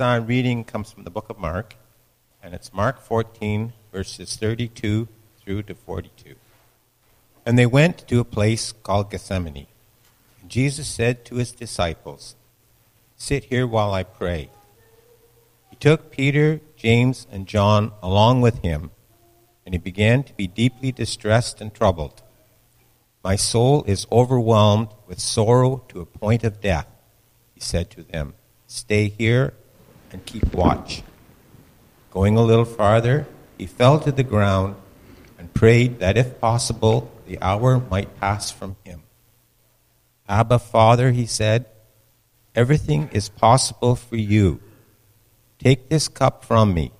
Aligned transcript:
uh, 0.00 0.22
reading 0.26 0.64
comes 0.64 0.90
from 0.90 1.04
the 1.04 1.10
book 1.10 1.30
of 1.30 1.38
Mark, 1.38 1.76
and 2.42 2.54
it's 2.54 2.72
Mark 2.72 3.00
14, 3.00 3.72
verses 3.92 4.36
32 4.36 5.08
through 5.42 5.62
to 5.62 5.74
42. 5.74 6.34
And 7.44 7.58
they 7.58 7.66
went 7.66 8.06
to 8.08 8.20
a 8.20 8.24
place 8.24 8.72
called 8.72 9.10
Gethsemane. 9.10 9.66
And 10.40 10.50
Jesus 10.50 10.88
said 10.88 11.24
to 11.26 11.36
his 11.36 11.52
disciples, 11.52 12.36
Sit 13.16 13.44
here 13.44 13.66
while 13.66 13.92
I 13.92 14.02
pray. 14.02 14.50
He 15.70 15.76
took 15.76 16.10
Peter, 16.10 16.60
James, 16.76 17.26
and 17.30 17.46
John 17.46 17.92
along 18.02 18.40
with 18.40 18.58
him, 18.58 18.90
and 19.64 19.74
he 19.74 19.78
began 19.78 20.22
to 20.24 20.34
be 20.34 20.46
deeply 20.46 20.92
distressed 20.92 21.60
and 21.60 21.72
troubled. 21.72 22.22
My 23.22 23.36
soul 23.36 23.82
is 23.84 24.06
overwhelmed 24.12 24.88
with 25.06 25.20
sorrow 25.20 25.84
to 25.88 26.00
a 26.00 26.06
point 26.06 26.44
of 26.44 26.60
death, 26.60 26.86
he 27.54 27.60
said 27.60 27.90
to 27.90 28.02
them. 28.02 28.34
Stay 28.66 29.08
here 29.08 29.54
and 30.12 30.24
keep 30.26 30.54
watch. 30.54 31.02
Going 32.10 32.36
a 32.36 32.42
little 32.42 32.64
farther, 32.64 33.26
he 33.58 33.66
fell 33.66 34.00
to 34.00 34.12
the 34.12 34.22
ground 34.22 34.76
and 35.38 35.52
prayed 35.52 35.98
that 36.00 36.16
if 36.16 36.40
possible, 36.40 37.10
the 37.26 37.40
hour 37.42 37.80
might 37.90 38.20
pass 38.20 38.50
from 38.50 38.76
him. 38.84 39.02
Abba, 40.28 40.58
Father, 40.58 41.12
he 41.12 41.26
said, 41.26 41.66
everything 42.54 43.08
is 43.12 43.28
possible 43.28 43.94
for 43.96 44.16
you. 44.16 44.60
Take 45.58 45.88
this 45.88 46.08
cup 46.08 46.44
from 46.44 46.74
me, 46.74 46.92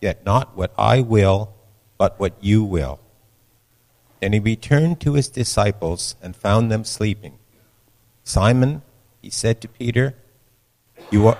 yet 0.00 0.24
not 0.24 0.56
what 0.56 0.72
I 0.78 1.00
will, 1.00 1.54
but 1.98 2.18
what 2.18 2.34
you 2.40 2.64
will. 2.64 2.98
Then 4.20 4.32
he 4.32 4.38
returned 4.38 5.00
to 5.00 5.14
his 5.14 5.28
disciples 5.28 6.14
and 6.22 6.36
found 6.36 6.70
them 6.70 6.84
sleeping. 6.84 7.38
Simon, 8.24 8.82
he 9.20 9.30
said 9.30 9.60
to 9.60 9.68
Peter, 9.68 10.14
you 11.10 11.26
are, 11.26 11.38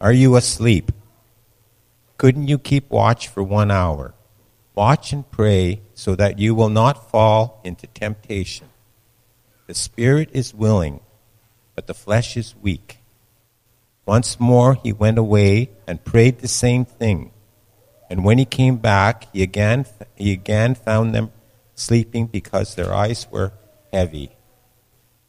are 0.00 0.12
you 0.12 0.36
asleep? 0.36 0.92
Couldn't 2.18 2.48
you 2.48 2.58
keep 2.58 2.90
watch 2.90 3.28
for 3.28 3.42
one 3.42 3.70
hour? 3.70 4.14
Watch 4.74 5.12
and 5.12 5.28
pray 5.30 5.80
so 5.94 6.14
that 6.14 6.38
you 6.38 6.54
will 6.54 6.68
not 6.68 7.10
fall 7.10 7.60
into 7.64 7.86
temptation. 7.88 8.68
The 9.66 9.74
spirit 9.74 10.30
is 10.32 10.54
willing, 10.54 11.00
but 11.74 11.86
the 11.86 11.94
flesh 11.94 12.36
is 12.36 12.54
weak. 12.60 12.98
Once 14.06 14.38
more 14.38 14.74
he 14.74 14.92
went 14.92 15.18
away 15.18 15.70
and 15.86 16.04
prayed 16.04 16.38
the 16.38 16.48
same 16.48 16.84
thing. 16.84 17.32
And 18.08 18.24
when 18.24 18.38
he 18.38 18.44
came 18.44 18.76
back, 18.76 19.32
he 19.32 19.42
again, 19.42 19.86
he 20.14 20.32
again 20.32 20.74
found 20.74 21.14
them 21.14 21.32
sleeping 21.74 22.26
because 22.26 22.74
their 22.74 22.94
eyes 22.94 23.26
were 23.30 23.52
heavy. 23.92 24.30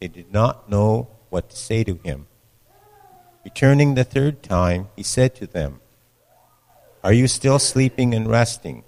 They 0.00 0.08
did 0.08 0.32
not 0.32 0.70
know 0.70 1.08
what 1.30 1.50
to 1.50 1.56
say 1.56 1.82
to 1.84 1.98
him. 2.04 2.27
Returning 3.44 3.94
the 3.94 4.04
third 4.04 4.42
time, 4.42 4.88
he 4.96 5.02
said 5.02 5.34
to 5.36 5.46
them, 5.46 5.80
Are 7.02 7.12
you 7.12 7.28
still 7.28 7.58
sleeping 7.58 8.14
and 8.14 8.28
resting? 8.28 8.84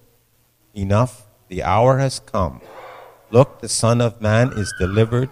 Enough, 0.74 1.26
the 1.48 1.62
hour 1.62 1.98
has 1.98 2.20
come. 2.20 2.60
Look, 3.30 3.60
the 3.60 3.68
Son 3.68 4.00
of 4.00 4.20
Man 4.20 4.52
is 4.52 4.72
delivered 4.78 5.30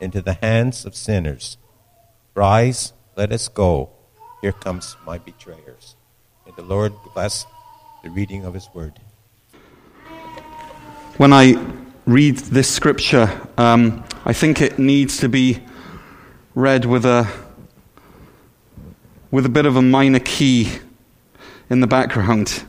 into 0.00 0.20
the 0.20 0.34
hands 0.34 0.84
of 0.84 0.94
sinners. 0.94 1.56
Rise, 2.34 2.92
let 3.16 3.32
us 3.32 3.48
go. 3.48 3.90
Here 4.40 4.52
comes 4.52 4.96
my 5.06 5.18
betrayers. 5.18 5.96
May 6.44 6.52
the 6.56 6.62
Lord 6.62 6.92
bless 7.14 7.46
the 8.02 8.10
reading 8.10 8.44
of 8.44 8.54
his 8.54 8.68
word. 8.74 9.00
When 11.16 11.32
I 11.32 11.54
read 12.06 12.36
this 12.36 12.68
scripture, 12.68 13.30
um, 13.56 14.04
I 14.24 14.32
think 14.32 14.60
it 14.60 14.78
needs 14.78 15.18
to 15.18 15.28
be 15.28 15.60
read 16.54 16.84
with 16.84 17.06
a, 17.06 17.26
with 19.34 19.44
a 19.44 19.48
bit 19.48 19.66
of 19.66 19.74
a 19.74 19.82
minor 19.82 20.20
key 20.20 20.70
in 21.68 21.80
the 21.80 21.88
background. 21.88 22.62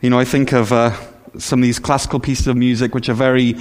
You 0.00 0.08
know, 0.08 0.18
I 0.18 0.24
think 0.24 0.52
of 0.52 0.72
uh, 0.72 0.96
some 1.36 1.58
of 1.58 1.64
these 1.64 1.78
classical 1.78 2.18
pieces 2.18 2.46
of 2.46 2.56
music 2.56 2.94
which 2.94 3.10
are 3.10 3.14
very 3.14 3.56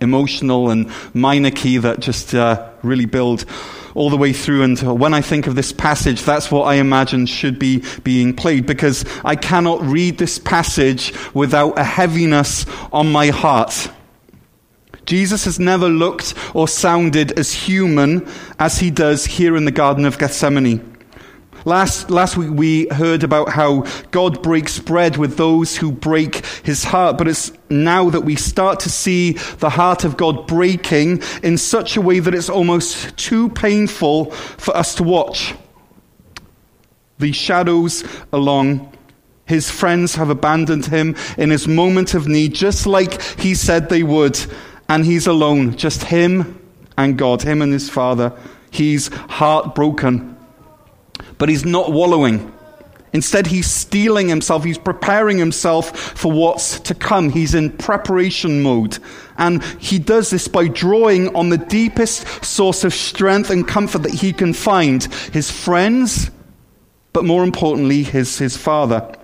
emotional 0.00 0.70
and 0.70 0.88
minor 1.14 1.50
key 1.50 1.78
that 1.78 1.98
just 1.98 2.32
uh, 2.32 2.70
really 2.84 3.06
build 3.06 3.44
all 3.94 4.08
the 4.08 4.16
way 4.16 4.32
through. 4.32 4.62
And 4.62 4.78
when 5.00 5.12
I 5.12 5.20
think 5.20 5.48
of 5.48 5.56
this 5.56 5.72
passage, 5.72 6.22
that's 6.22 6.48
what 6.48 6.62
I 6.62 6.74
imagine 6.74 7.26
should 7.26 7.58
be 7.58 7.82
being 8.04 8.36
played 8.36 8.66
because 8.66 9.04
I 9.24 9.34
cannot 9.34 9.82
read 9.82 10.16
this 10.16 10.38
passage 10.38 11.12
without 11.34 11.76
a 11.76 11.82
heaviness 11.82 12.66
on 12.92 13.10
my 13.10 13.30
heart. 13.30 13.90
Jesus 15.06 15.44
has 15.44 15.58
never 15.58 15.88
looked 15.88 16.34
or 16.54 16.68
sounded 16.68 17.32
as 17.32 17.52
human 17.52 18.28
as 18.60 18.78
he 18.78 18.92
does 18.92 19.24
here 19.24 19.56
in 19.56 19.64
the 19.64 19.72
Garden 19.72 20.04
of 20.04 20.18
Gethsemane. 20.18 20.89
Last, 21.66 22.10
last 22.10 22.38
week 22.38 22.50
we 22.50 22.88
heard 22.88 23.22
about 23.22 23.50
how 23.50 23.84
God 24.10 24.42
breaks 24.42 24.78
bread 24.78 25.18
with 25.18 25.36
those 25.36 25.76
who 25.76 25.92
break 25.92 26.46
his 26.64 26.84
heart, 26.84 27.18
but 27.18 27.28
it's 27.28 27.52
now 27.68 28.08
that 28.10 28.22
we 28.22 28.36
start 28.36 28.80
to 28.80 28.88
see 28.88 29.32
the 29.58 29.68
heart 29.68 30.04
of 30.04 30.16
God 30.16 30.46
breaking 30.46 31.22
in 31.42 31.58
such 31.58 31.96
a 31.96 32.00
way 32.00 32.18
that 32.18 32.34
it's 32.34 32.48
almost 32.48 33.14
too 33.18 33.50
painful 33.50 34.30
for 34.30 34.74
us 34.74 34.94
to 34.94 35.02
watch. 35.02 35.54
The 37.18 37.32
shadows 37.32 38.04
along 38.32 38.96
his 39.44 39.70
friends 39.70 40.14
have 40.14 40.30
abandoned 40.30 40.86
him 40.86 41.14
in 41.36 41.50
his 41.50 41.68
moment 41.68 42.14
of 42.14 42.26
need, 42.26 42.54
just 42.54 42.86
like 42.86 43.20
he 43.38 43.54
said 43.54 43.88
they 43.88 44.02
would. 44.02 44.38
And 44.88 45.04
he's 45.04 45.26
alone, 45.26 45.76
just 45.76 46.04
him 46.04 46.58
and 46.96 47.18
God, 47.18 47.42
him 47.42 47.60
and 47.60 47.72
his 47.72 47.90
father. 47.90 48.32
He's 48.70 49.08
heartbroken 49.08 50.36
but 51.40 51.48
he's 51.48 51.64
not 51.64 51.90
wallowing. 51.90 52.52
Instead, 53.12 53.46
he's 53.48 53.68
steeling 53.68 54.28
himself. 54.28 54.62
He's 54.62 54.78
preparing 54.78 55.38
himself 55.38 55.98
for 55.98 56.30
what's 56.30 56.78
to 56.80 56.94
come. 56.94 57.30
He's 57.30 57.54
in 57.54 57.70
preparation 57.70 58.62
mode. 58.62 58.98
And 59.38 59.64
he 59.80 59.98
does 59.98 60.30
this 60.30 60.46
by 60.46 60.68
drawing 60.68 61.34
on 61.34 61.48
the 61.48 61.58
deepest 61.58 62.44
source 62.44 62.84
of 62.84 62.94
strength 62.94 63.50
and 63.50 63.66
comfort 63.66 64.04
that 64.04 64.12
he 64.12 64.32
can 64.32 64.52
find 64.52 65.02
his 65.32 65.50
friends, 65.50 66.30
but 67.14 67.24
more 67.24 67.42
importantly, 67.42 68.02
his, 68.02 68.38
his 68.38 68.56
father. 68.56 69.16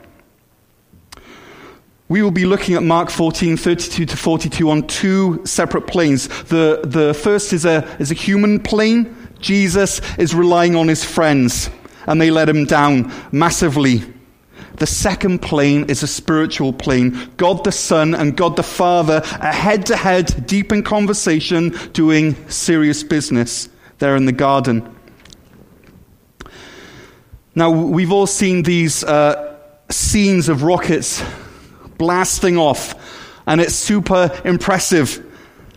We 2.08 2.22
will 2.22 2.30
be 2.30 2.46
looking 2.46 2.76
at 2.76 2.82
Mark 2.82 3.10
14, 3.10 3.58
32 3.58 4.06
to 4.06 4.16
42 4.16 4.70
on 4.70 4.86
two 4.86 5.44
separate 5.44 5.86
planes. 5.86 6.28
The, 6.44 6.80
the 6.82 7.12
first 7.12 7.52
is 7.52 7.66
a, 7.66 7.84
is 8.00 8.10
a 8.10 8.14
human 8.14 8.58
plane. 8.60 9.14
Jesus 9.38 10.00
is 10.16 10.34
relying 10.34 10.76
on 10.76 10.88
his 10.88 11.04
friends 11.04 11.68
and 12.06 12.20
they 12.20 12.30
let 12.30 12.48
him 12.48 12.64
down 12.64 13.12
massively. 13.32 14.02
The 14.76 14.86
second 14.86 15.40
plane 15.40 15.88
is 15.88 16.02
a 16.02 16.06
spiritual 16.06 16.72
plane. 16.72 17.30
God 17.36 17.64
the 17.64 17.72
Son 17.72 18.14
and 18.14 18.36
God 18.36 18.56
the 18.56 18.62
Father 18.62 19.22
are 19.40 19.52
head 19.52 19.86
to 19.86 19.96
head, 19.96 20.46
deep 20.46 20.70
in 20.70 20.82
conversation, 20.82 21.74
doing 21.92 22.36
serious 22.50 23.02
business 23.02 23.68
there 23.98 24.16
in 24.16 24.26
the 24.26 24.32
garden. 24.32 24.94
Now, 27.54 27.70
we've 27.70 28.12
all 28.12 28.26
seen 28.26 28.64
these 28.64 29.02
uh, 29.02 29.56
scenes 29.90 30.50
of 30.50 30.62
rockets 30.62 31.22
blasting 31.96 32.58
off, 32.58 32.94
and 33.46 33.62
it's 33.62 33.74
super 33.74 34.30
impressive. 34.44 35.25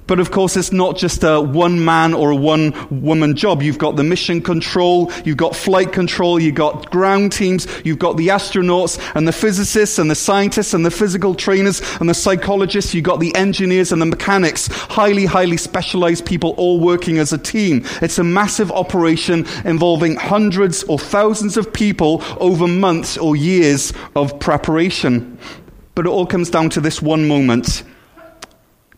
But 0.10 0.20
of 0.20 0.32
course, 0.32 0.58
it's 0.58 0.72
not 0.72 0.98
just 0.98 1.24
a 1.24 1.40
one 1.40 1.86
man 1.86 2.16
or 2.16 2.32
a 2.32 2.36
one 2.36 2.74
woman 2.90 3.36
job. 3.36 3.62
You've 3.62 3.78
got 3.78 3.96
the 3.96 4.04
mission 4.04 4.42
control, 4.42 5.12
you've 5.24 5.38
got 5.38 5.56
flight 5.56 5.94
control, 5.94 6.40
you've 6.40 6.56
got 6.56 6.90
ground 6.90 7.32
teams, 7.32 7.68
you've 7.86 8.00
got 8.00 8.18
the 8.18 8.30
astronauts 8.30 9.00
and 9.14 9.28
the 9.28 9.32
physicists 9.32 10.00
and 10.00 10.10
the 10.10 10.16
scientists 10.16 10.74
and 10.74 10.84
the 10.84 10.90
physical 10.90 11.36
trainers 11.36 11.84
and 12.00 12.10
the 12.10 12.16
psychologists, 12.16 12.92
you've 12.96 13.04
got 13.04 13.20
the 13.20 13.36
engineers 13.36 13.92
and 13.92 14.02
the 14.02 14.08
mechanics. 14.08 14.66
Highly, 14.66 15.26
highly 15.26 15.58
specialized 15.58 16.26
people 16.26 16.56
all 16.58 16.80
working 16.80 17.20
as 17.20 17.32
a 17.32 17.38
team. 17.38 17.86
It's 18.02 18.18
a 18.18 18.24
massive 18.24 18.72
operation 18.72 19.46
involving 19.64 20.16
hundreds 20.16 20.82
or 20.86 20.98
thousands 20.98 21.56
of 21.56 21.72
people 21.72 22.24
over 22.40 22.68
months 22.68 23.16
or 23.16 23.36
years 23.36 23.94
of 24.16 24.40
preparation. 24.40 25.38
But 25.94 26.08
it 26.08 26.10
all 26.10 26.26
comes 26.26 26.50
down 26.50 26.72
to 26.72 26.82
this 26.82 27.00
one 27.00 27.28
moment 27.28 27.84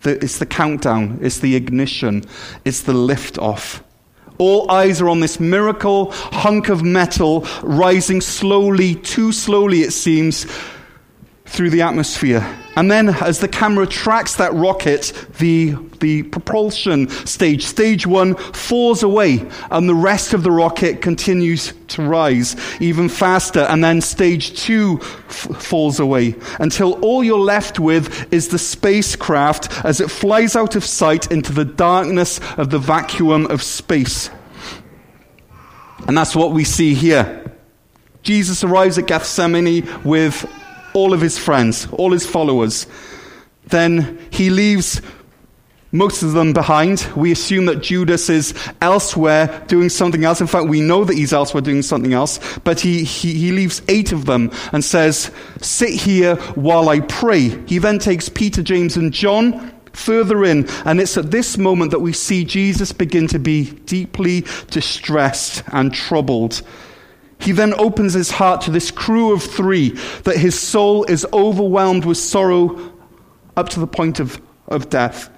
the, 0.01 0.23
it's 0.23 0.39
the 0.39 0.45
countdown, 0.45 1.19
it's 1.21 1.39
the 1.39 1.55
ignition, 1.55 2.23
it's 2.65 2.81
the 2.81 2.93
lift 2.93 3.37
off. 3.37 3.83
All 4.37 4.71
eyes 4.71 5.01
are 5.01 5.09
on 5.09 5.19
this 5.19 5.39
miracle 5.39 6.11
hunk 6.11 6.69
of 6.69 6.83
metal 6.83 7.45
rising 7.61 8.21
slowly, 8.21 8.95
too 8.95 9.31
slowly 9.31 9.81
it 9.81 9.91
seems, 9.91 10.45
through 11.51 11.69
the 11.69 11.81
atmosphere. 11.81 12.57
And 12.77 12.89
then, 12.89 13.09
as 13.09 13.39
the 13.39 13.49
camera 13.49 13.85
tracks 13.85 14.35
that 14.35 14.53
rocket, 14.53 15.11
the, 15.39 15.75
the 15.99 16.23
propulsion 16.23 17.09
stage, 17.09 17.65
stage 17.65 18.07
one, 18.07 18.35
falls 18.35 19.03
away, 19.03 19.45
and 19.69 19.89
the 19.89 19.95
rest 19.95 20.33
of 20.33 20.43
the 20.43 20.51
rocket 20.51 21.01
continues 21.01 21.73
to 21.89 22.01
rise 22.01 22.55
even 22.79 23.09
faster. 23.09 23.59
And 23.61 23.83
then 23.83 23.99
stage 23.99 24.57
two 24.57 24.99
f- 25.01 25.61
falls 25.61 25.99
away 25.99 26.35
until 26.59 26.93
all 27.01 27.21
you're 27.21 27.37
left 27.37 27.77
with 27.77 28.33
is 28.33 28.47
the 28.47 28.59
spacecraft 28.59 29.83
as 29.83 29.99
it 29.99 30.09
flies 30.09 30.55
out 30.55 30.77
of 30.77 30.85
sight 30.85 31.29
into 31.29 31.51
the 31.51 31.65
darkness 31.65 32.39
of 32.57 32.69
the 32.69 32.79
vacuum 32.79 33.47
of 33.47 33.61
space. 33.61 34.29
And 36.07 36.17
that's 36.17 36.35
what 36.35 36.53
we 36.53 36.63
see 36.63 36.93
here. 36.93 37.39
Jesus 38.23 38.63
arrives 38.63 38.97
at 38.97 39.07
Gethsemane 39.07 39.87
with 40.05 40.49
all 40.93 41.13
of 41.13 41.21
his 41.21 41.37
friends, 41.37 41.87
all 41.93 42.11
his 42.11 42.25
followers. 42.25 42.87
Then 43.67 44.19
he 44.31 44.49
leaves 44.49 45.01
most 45.91 46.23
of 46.23 46.33
them 46.33 46.53
behind. 46.53 47.07
We 47.15 47.31
assume 47.31 47.65
that 47.65 47.81
Judas 47.81 48.29
is 48.29 48.53
elsewhere 48.81 49.63
doing 49.67 49.89
something 49.89 50.23
else. 50.23 50.41
In 50.41 50.47
fact, 50.47 50.67
we 50.67 50.81
know 50.81 51.03
that 51.03 51.17
he's 51.17 51.33
elsewhere 51.33 51.61
doing 51.61 51.81
something 51.81 52.13
else. 52.13 52.39
But 52.59 52.79
he, 52.79 53.03
he, 53.03 53.33
he, 53.33 53.51
leaves 53.51 53.81
eight 53.87 54.11
of 54.11 54.25
them 54.25 54.51
and 54.71 54.83
says, 54.83 55.31
Sit 55.61 55.89
here 55.89 56.35
while 56.55 56.89
I 56.89 57.01
pray. 57.01 57.49
He 57.65 57.77
then 57.77 57.99
takes 57.99 58.29
Peter, 58.29 58.63
James, 58.63 58.95
and 58.95 59.11
John 59.11 59.73
further 59.93 60.45
in. 60.45 60.67
And 60.85 61.01
it's 61.01 61.17
at 61.17 61.31
this 61.31 61.57
moment 61.57 61.91
that 61.91 61.99
we 61.99 62.13
see 62.13 62.45
Jesus 62.45 62.91
begin 62.91 63.27
to 63.27 63.39
be 63.39 63.71
deeply 63.71 64.45
distressed 64.69 65.63
and 65.67 65.93
troubled. 65.93 66.61
He 67.41 67.51
then 67.51 67.73
opens 67.73 68.13
his 68.13 68.31
heart 68.31 68.61
to 68.61 68.71
this 68.71 68.91
crew 68.91 69.33
of 69.33 69.43
three 69.43 69.89
that 70.23 70.37
his 70.37 70.59
soul 70.59 71.03
is 71.05 71.25
overwhelmed 71.33 72.05
with 72.05 72.17
sorrow 72.17 72.93
up 73.57 73.69
to 73.69 73.79
the 73.79 73.87
point 73.87 74.19
of, 74.19 74.41
of 74.67 74.89
death. 74.89 75.29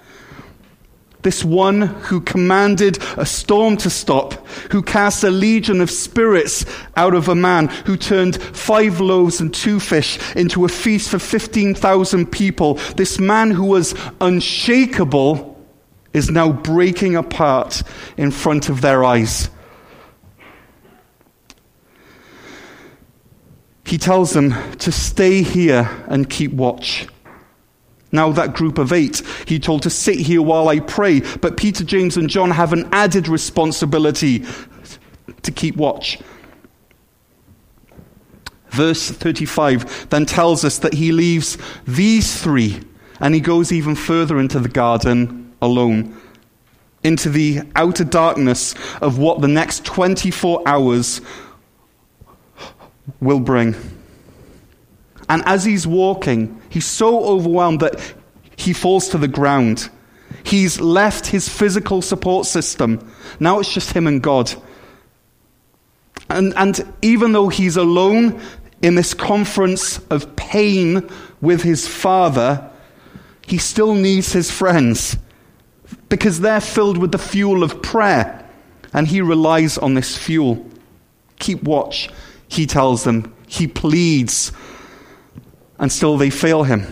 This 1.22 1.42
one 1.42 1.80
who 1.80 2.20
commanded 2.20 2.98
a 3.16 3.24
storm 3.24 3.78
to 3.78 3.88
stop, 3.88 4.46
who 4.70 4.82
cast 4.82 5.24
a 5.24 5.30
legion 5.30 5.80
of 5.80 5.90
spirits 5.90 6.66
out 6.96 7.14
of 7.14 7.28
a 7.28 7.34
man, 7.34 7.68
who 7.68 7.96
turned 7.96 8.40
five 8.42 9.00
loaves 9.00 9.40
and 9.40 9.52
two 9.52 9.80
fish 9.80 10.18
into 10.36 10.66
a 10.66 10.68
feast 10.68 11.08
for 11.08 11.18
15,000 11.18 12.26
people. 12.26 12.74
This 12.96 13.18
man 13.18 13.50
who 13.50 13.64
was 13.64 13.94
unshakable 14.20 15.58
is 16.12 16.30
now 16.30 16.52
breaking 16.52 17.16
apart 17.16 17.82
in 18.18 18.30
front 18.30 18.68
of 18.68 18.82
their 18.82 19.02
eyes. 19.02 19.48
He 23.86 23.98
tells 23.98 24.32
them 24.32 24.54
to 24.78 24.90
stay 24.90 25.42
here 25.42 25.88
and 26.06 26.28
keep 26.28 26.52
watch. 26.52 27.06
Now, 28.12 28.30
that 28.32 28.54
group 28.54 28.78
of 28.78 28.92
eight, 28.92 29.22
he 29.46 29.58
told 29.58 29.82
to 29.82 29.90
sit 29.90 30.18
here 30.20 30.40
while 30.40 30.68
I 30.68 30.78
pray. 30.78 31.20
But 31.20 31.56
Peter, 31.56 31.82
James, 31.84 32.16
and 32.16 32.30
John 32.30 32.50
have 32.52 32.72
an 32.72 32.88
added 32.92 33.26
responsibility 33.26 34.44
to 35.42 35.50
keep 35.50 35.76
watch. 35.76 36.18
Verse 38.68 39.10
35 39.10 40.10
then 40.10 40.26
tells 40.26 40.64
us 40.64 40.78
that 40.78 40.94
he 40.94 41.12
leaves 41.12 41.58
these 41.86 42.42
three 42.42 42.80
and 43.20 43.34
he 43.34 43.40
goes 43.40 43.70
even 43.70 43.94
further 43.94 44.38
into 44.40 44.58
the 44.58 44.68
garden 44.68 45.52
alone, 45.62 46.20
into 47.04 47.30
the 47.30 47.60
outer 47.76 48.04
darkness 48.04 48.74
of 49.00 49.18
what 49.18 49.40
the 49.40 49.48
next 49.48 49.84
24 49.84 50.62
hours 50.66 51.20
will 53.20 53.40
bring. 53.40 53.74
And 55.28 55.42
as 55.46 55.64
he's 55.64 55.86
walking, 55.86 56.60
he's 56.68 56.86
so 56.86 57.24
overwhelmed 57.24 57.80
that 57.80 58.14
he 58.56 58.72
falls 58.72 59.08
to 59.08 59.18
the 59.18 59.28
ground. 59.28 59.90
He's 60.42 60.80
left 60.80 61.26
his 61.26 61.48
physical 61.48 62.02
support 62.02 62.46
system. 62.46 63.10
Now 63.40 63.60
it's 63.60 63.72
just 63.72 63.92
him 63.92 64.06
and 64.06 64.22
God. 64.22 64.52
And, 66.28 66.54
and 66.56 66.94
even 67.02 67.32
though 67.32 67.48
he's 67.48 67.76
alone 67.76 68.40
in 68.82 68.94
this 68.94 69.14
conference 69.14 69.98
of 70.10 70.36
pain 70.36 71.08
with 71.40 71.62
his 71.62 71.86
father, 71.86 72.70
he 73.46 73.58
still 73.58 73.94
needs 73.94 74.32
his 74.32 74.50
friends 74.50 75.16
because 76.08 76.40
they're 76.40 76.60
filled 76.60 76.98
with 76.98 77.12
the 77.12 77.18
fuel 77.18 77.62
of 77.62 77.82
prayer. 77.82 78.40
And 78.92 79.08
he 79.08 79.20
relies 79.20 79.76
on 79.76 79.94
this 79.94 80.16
fuel. 80.16 80.64
Keep 81.38 81.64
watch, 81.64 82.08
he 82.54 82.66
tells 82.66 83.04
them. 83.04 83.34
He 83.46 83.66
pleads 83.66 84.52
and 85.78 85.90
still 85.90 86.16
they 86.16 86.30
fail 86.30 86.64
him. 86.64 86.86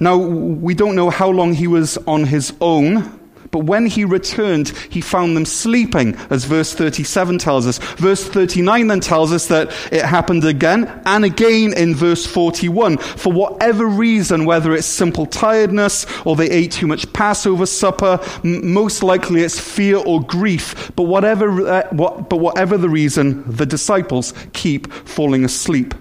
Now, 0.00 0.16
we 0.16 0.74
don't 0.74 0.94
know 0.94 1.10
how 1.10 1.28
long 1.30 1.54
he 1.54 1.66
was 1.66 1.98
on 2.06 2.24
his 2.24 2.54
own, 2.60 3.17
but 3.50 3.60
when 3.60 3.86
he 3.86 4.04
returned, 4.04 4.70
he 4.90 5.00
found 5.00 5.36
them 5.36 5.44
sleeping, 5.44 6.16
as 6.30 6.44
verse 6.44 6.74
37 6.74 7.38
tells 7.38 7.66
us. 7.66 7.78
Verse 7.78 8.24
39 8.24 8.86
then 8.86 9.00
tells 9.00 9.32
us 9.32 9.46
that 9.46 9.68
it 9.92 10.04
happened 10.04 10.44
again 10.44 11.00
and 11.06 11.24
again 11.24 11.72
in 11.72 11.94
verse 11.94 12.26
41. 12.26 12.98
For 12.98 13.32
whatever 13.32 13.86
reason, 13.86 14.44
whether 14.44 14.74
it's 14.74 14.86
simple 14.86 15.26
tiredness 15.26 16.06
or 16.24 16.36
they 16.36 16.50
ate 16.50 16.72
too 16.72 16.86
much 16.86 17.10
Passover 17.12 17.66
supper, 17.66 18.20
m- 18.44 18.72
most 18.72 19.02
likely 19.02 19.42
it's 19.42 19.58
fear 19.58 19.96
or 19.96 20.22
grief. 20.22 20.92
But 20.96 21.04
whatever, 21.04 21.66
uh, 21.66 21.88
what, 21.90 22.28
but 22.28 22.38
whatever 22.38 22.76
the 22.76 22.88
reason, 22.88 23.44
the 23.46 23.66
disciples 23.66 24.34
keep 24.52 24.92
falling 24.92 25.44
asleep. 25.44 25.94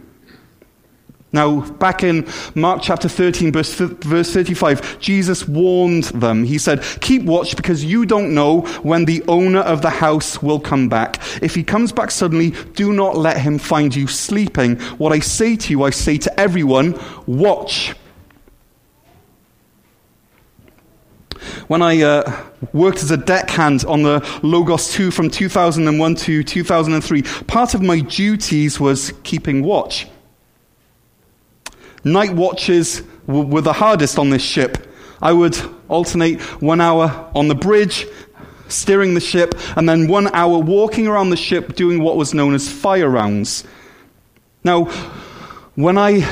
Now, 1.34 1.60
back 1.72 2.04
in 2.04 2.26
Mark 2.56 2.82
chapter 2.82 3.10
13, 3.10 3.52
verse, 3.52 3.74
verse 3.76 4.32
35, 4.32 5.00
Jesus 5.00 5.46
warned 5.46 6.06
them. 6.06 6.46
He 6.46 6.58
said, 6.58 6.82
Keep 7.02 7.24
watch 7.24 7.58
because 7.58 7.84
you 7.84 8.06
don't 8.06 8.34
know 8.34 8.62
when 8.82 9.04
the 9.04 9.22
owner 9.28 9.60
of 9.60 9.82
the 9.82 9.90
house 9.90 10.42
will 10.42 10.60
come 10.60 10.88
back. 10.88 11.20
If 11.42 11.54
he 11.54 11.64
comes 11.64 11.92
back 11.92 12.12
suddenly, 12.12 12.52
do 12.76 12.94
not 12.94 13.18
let 13.18 13.38
him 13.42 13.60
find 13.60 13.94
you 13.94 14.08
sleeping. 14.08 14.80
What 14.98 15.12
I 15.12 15.20
say 15.20 15.58
to 15.58 15.70
you, 15.70 15.84
I 15.84 15.90
say 15.90 16.18
to 16.18 16.40
everyone, 16.40 16.98
watch. 17.26 17.94
When 21.68 21.82
I 21.82 22.02
uh, 22.02 22.46
worked 22.72 23.04
as 23.04 23.12
a 23.12 23.18
deckhand 23.18 23.84
on 23.84 24.04
the 24.04 24.26
Logos 24.44 24.94
2 24.94 25.12
from 25.12 25.30
2001 25.30 26.16
to 26.16 26.44
2003, 26.44 27.22
part 27.48 27.74
of 27.74 27.82
my 27.82 28.00
duties 28.00 28.80
was 28.80 29.12
keeping 29.24 29.62
watch. 29.62 30.08
Night 32.14 32.34
watches 32.34 33.04
were 33.26 33.62
the 33.62 33.74
hardest 33.74 34.18
on 34.18 34.30
this 34.30 34.42
ship. 34.42 34.78
I 35.22 35.34
would 35.34 35.58
alternate 35.90 36.42
one 36.62 36.80
hour 36.80 37.30
on 37.36 37.48
the 37.48 37.56
bridge, 37.56 38.06
steering 38.68 39.14
the 39.14 39.20
ship, 39.20 39.56
and 39.76 39.88
then 39.88 40.08
one 40.08 40.28
hour 40.34 40.60
walking 40.60 41.08
around 41.08 41.30
the 41.30 41.38
ship 41.38 41.76
doing 41.76 42.02
what 42.02 42.16
was 42.16 42.34
known 42.34 42.54
as 42.54 42.70
fire 42.72 43.10
rounds. 43.10 43.64
Now, 44.64 44.86
when 45.76 45.98
I 45.98 46.28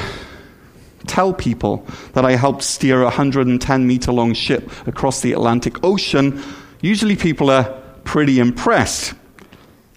tell 1.07 1.33
people 1.33 1.85
that 2.13 2.25
I 2.25 2.31
helped 2.31 2.63
steer 2.63 3.01
a 3.01 3.05
110 3.05 3.87
meter 3.87 4.11
long 4.11 4.33
ship 4.33 4.69
across 4.87 5.21
the 5.21 5.33
Atlantic 5.33 5.83
Ocean, 5.83 6.41
usually 6.81 7.15
people 7.15 7.49
are 7.49 7.65
pretty 8.03 8.39
impressed. 8.39 9.13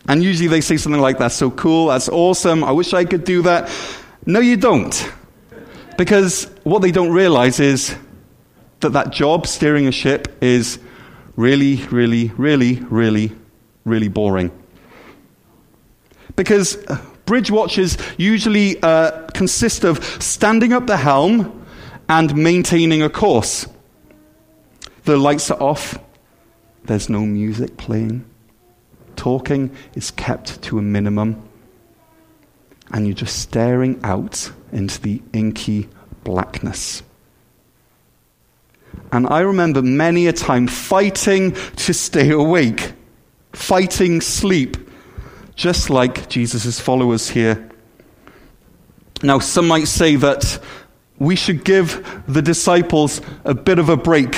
And 0.07 0.23
usually 0.23 0.49
they 0.49 0.61
say 0.61 0.77
something 0.77 1.01
like, 1.01 1.19
That's 1.19 1.35
so 1.35 1.51
cool, 1.51 1.89
that's 1.89 2.09
awesome, 2.09 2.65
I 2.65 2.73
wish 2.73 2.95
I 2.95 3.05
could 3.05 3.25
do 3.25 3.43
that. 3.43 3.71
No, 4.27 4.41
you 4.41 4.57
don't. 4.57 5.13
Because 5.99 6.45
what 6.63 6.81
they 6.81 6.93
don't 6.93 7.11
realize 7.11 7.59
is 7.59 7.95
that 8.81 8.91
that 8.91 9.11
job, 9.11 9.49
steering 9.49 9.89
a 9.89 9.93
ship, 9.93 10.39
is 10.41 10.79
really, 11.35 11.75
really, 11.87 12.29
really, 12.37 12.77
really, 12.89 13.33
really 13.85 14.07
boring. 14.07 14.53
Because 16.37 16.77
uh, 16.87 17.05
bridge 17.27 17.51
watches 17.51 17.99
usually 18.17 18.81
uh, 18.81 19.27
consist 19.35 19.83
of 19.83 20.05
standing 20.23 20.73
up 20.73 20.87
the 20.87 20.97
helm 20.97 21.67
and 22.09 22.33
maintaining 22.37 23.03
a 23.03 23.11
course. 23.11 23.67
The 25.03 25.17
lights 25.17 25.51
are 25.51 25.61
off, 25.61 25.99
there's 26.85 27.09
no 27.09 27.23
music 27.23 27.77
playing, 27.77 28.25
talking 29.17 29.75
is 29.97 30.13
kept 30.13 30.63
to 30.63 30.79
a 30.79 30.83
minimum, 30.83 31.43
and 32.93 33.05
you're 33.05 33.17
just 33.17 33.41
staring 33.41 33.99
out 34.05 34.53
into 34.73 35.01
the 35.01 35.23
inky 35.33 35.89
blackness. 36.25 37.03
And 39.13 39.27
I 39.29 39.41
remember 39.41 39.83
many 39.83 40.27
a 40.27 40.33
time 40.33 40.67
fighting 40.67 41.53
to 41.53 41.95
stay 41.95 42.31
awake, 42.31 42.93
fighting 43.53 44.21
sleep, 44.21 44.77
just 45.55 45.91
like 45.91 46.29
Jesus' 46.29 46.79
followers 46.79 47.29
here. 47.29 47.71
Now, 49.23 49.39
some 49.39 49.67
might 49.67 49.89
say 49.89 50.17
that 50.17 50.61
we 51.19 51.35
should 51.35 51.65
give 51.65 52.23
the 52.29 52.43
disciples 52.43 53.21
a 53.45 53.55
bit 53.55 53.79
of 53.79 53.89
a 53.89 53.97
break. 53.97 54.37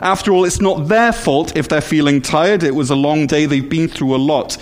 After 0.00 0.32
all, 0.32 0.44
it's 0.44 0.60
not 0.60 0.88
their 0.88 1.12
fault 1.12 1.56
if 1.56 1.68
they're 1.68 1.80
feeling 1.80 2.22
tired. 2.22 2.62
It 2.62 2.74
was 2.74 2.90
a 2.90 2.96
long 2.96 3.26
day, 3.26 3.46
they've 3.46 3.68
been 3.68 3.88
through 3.88 4.16
a 4.16 4.18
lot. 4.18 4.56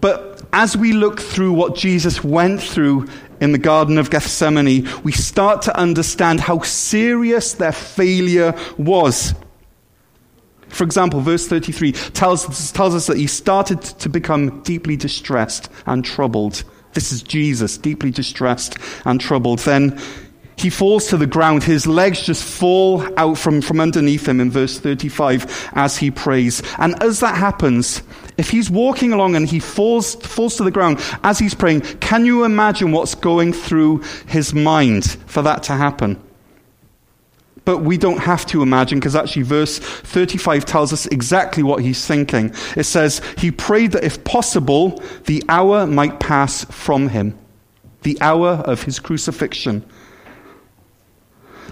But 0.00 0.42
as 0.52 0.76
we 0.76 0.92
look 0.92 1.20
through 1.20 1.52
what 1.52 1.76
Jesus 1.76 2.22
went 2.22 2.60
through 2.60 3.08
in 3.42 3.50
the 3.50 3.58
Garden 3.58 3.98
of 3.98 4.08
Gethsemane, 4.08 4.88
we 5.02 5.10
start 5.10 5.62
to 5.62 5.76
understand 5.76 6.38
how 6.38 6.60
serious 6.60 7.54
their 7.54 7.72
failure 7.72 8.54
was. 8.78 9.34
For 10.68 10.84
example, 10.84 11.20
verse 11.20 11.48
33 11.48 11.90
tells, 11.90 12.70
tells 12.70 12.94
us 12.94 13.08
that 13.08 13.16
he 13.16 13.26
started 13.26 13.82
to 13.82 14.08
become 14.08 14.62
deeply 14.62 14.96
distressed 14.96 15.68
and 15.86 16.04
troubled. 16.04 16.62
This 16.92 17.10
is 17.10 17.20
Jesus, 17.20 17.76
deeply 17.76 18.12
distressed 18.12 18.78
and 19.04 19.20
troubled. 19.20 19.58
Then 19.58 20.00
he 20.62 20.70
falls 20.70 21.08
to 21.08 21.16
the 21.16 21.26
ground. 21.26 21.64
His 21.64 21.86
legs 21.86 22.22
just 22.22 22.44
fall 22.44 23.02
out 23.18 23.36
from, 23.36 23.60
from 23.60 23.80
underneath 23.80 24.28
him 24.28 24.40
in 24.40 24.50
verse 24.50 24.78
35 24.78 25.70
as 25.74 25.96
he 25.98 26.10
prays. 26.10 26.62
And 26.78 27.00
as 27.02 27.20
that 27.20 27.36
happens, 27.36 28.02
if 28.38 28.50
he's 28.50 28.70
walking 28.70 29.12
along 29.12 29.34
and 29.34 29.48
he 29.48 29.58
falls, 29.58 30.14
falls 30.14 30.56
to 30.56 30.64
the 30.64 30.70
ground 30.70 31.00
as 31.24 31.38
he's 31.38 31.54
praying, 31.54 31.80
can 31.98 32.24
you 32.24 32.44
imagine 32.44 32.92
what's 32.92 33.14
going 33.14 33.52
through 33.52 34.02
his 34.26 34.54
mind 34.54 35.04
for 35.26 35.42
that 35.42 35.64
to 35.64 35.72
happen? 35.72 36.22
But 37.64 37.78
we 37.78 37.96
don't 37.96 38.18
have 38.18 38.46
to 38.46 38.62
imagine 38.62 38.98
because 38.98 39.14
actually 39.14 39.42
verse 39.42 39.78
35 39.78 40.64
tells 40.64 40.92
us 40.92 41.06
exactly 41.06 41.62
what 41.62 41.82
he's 41.82 42.04
thinking. 42.04 42.54
It 42.76 42.84
says, 42.84 43.20
He 43.38 43.50
prayed 43.50 43.92
that 43.92 44.04
if 44.04 44.22
possible, 44.24 45.02
the 45.26 45.42
hour 45.48 45.86
might 45.86 46.18
pass 46.18 46.64
from 46.66 47.08
him. 47.08 47.38
The 48.02 48.18
hour 48.20 48.48
of 48.48 48.82
his 48.82 48.98
crucifixion. 48.98 49.84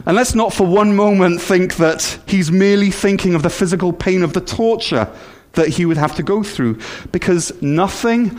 And 0.06 0.16
let's 0.16 0.34
not 0.34 0.52
for 0.52 0.66
one 0.66 0.96
moment 0.96 1.40
think 1.40 1.76
that 1.76 2.18
he's 2.26 2.50
merely 2.50 2.90
thinking 2.90 3.34
of 3.34 3.42
the 3.42 3.50
physical 3.50 3.92
pain 3.92 4.22
of 4.22 4.32
the 4.32 4.40
torture 4.40 5.10
that 5.52 5.68
he 5.68 5.84
would 5.84 5.96
have 5.96 6.14
to 6.16 6.22
go 6.22 6.42
through. 6.42 6.78
Because 7.12 7.60
nothing, 7.62 8.38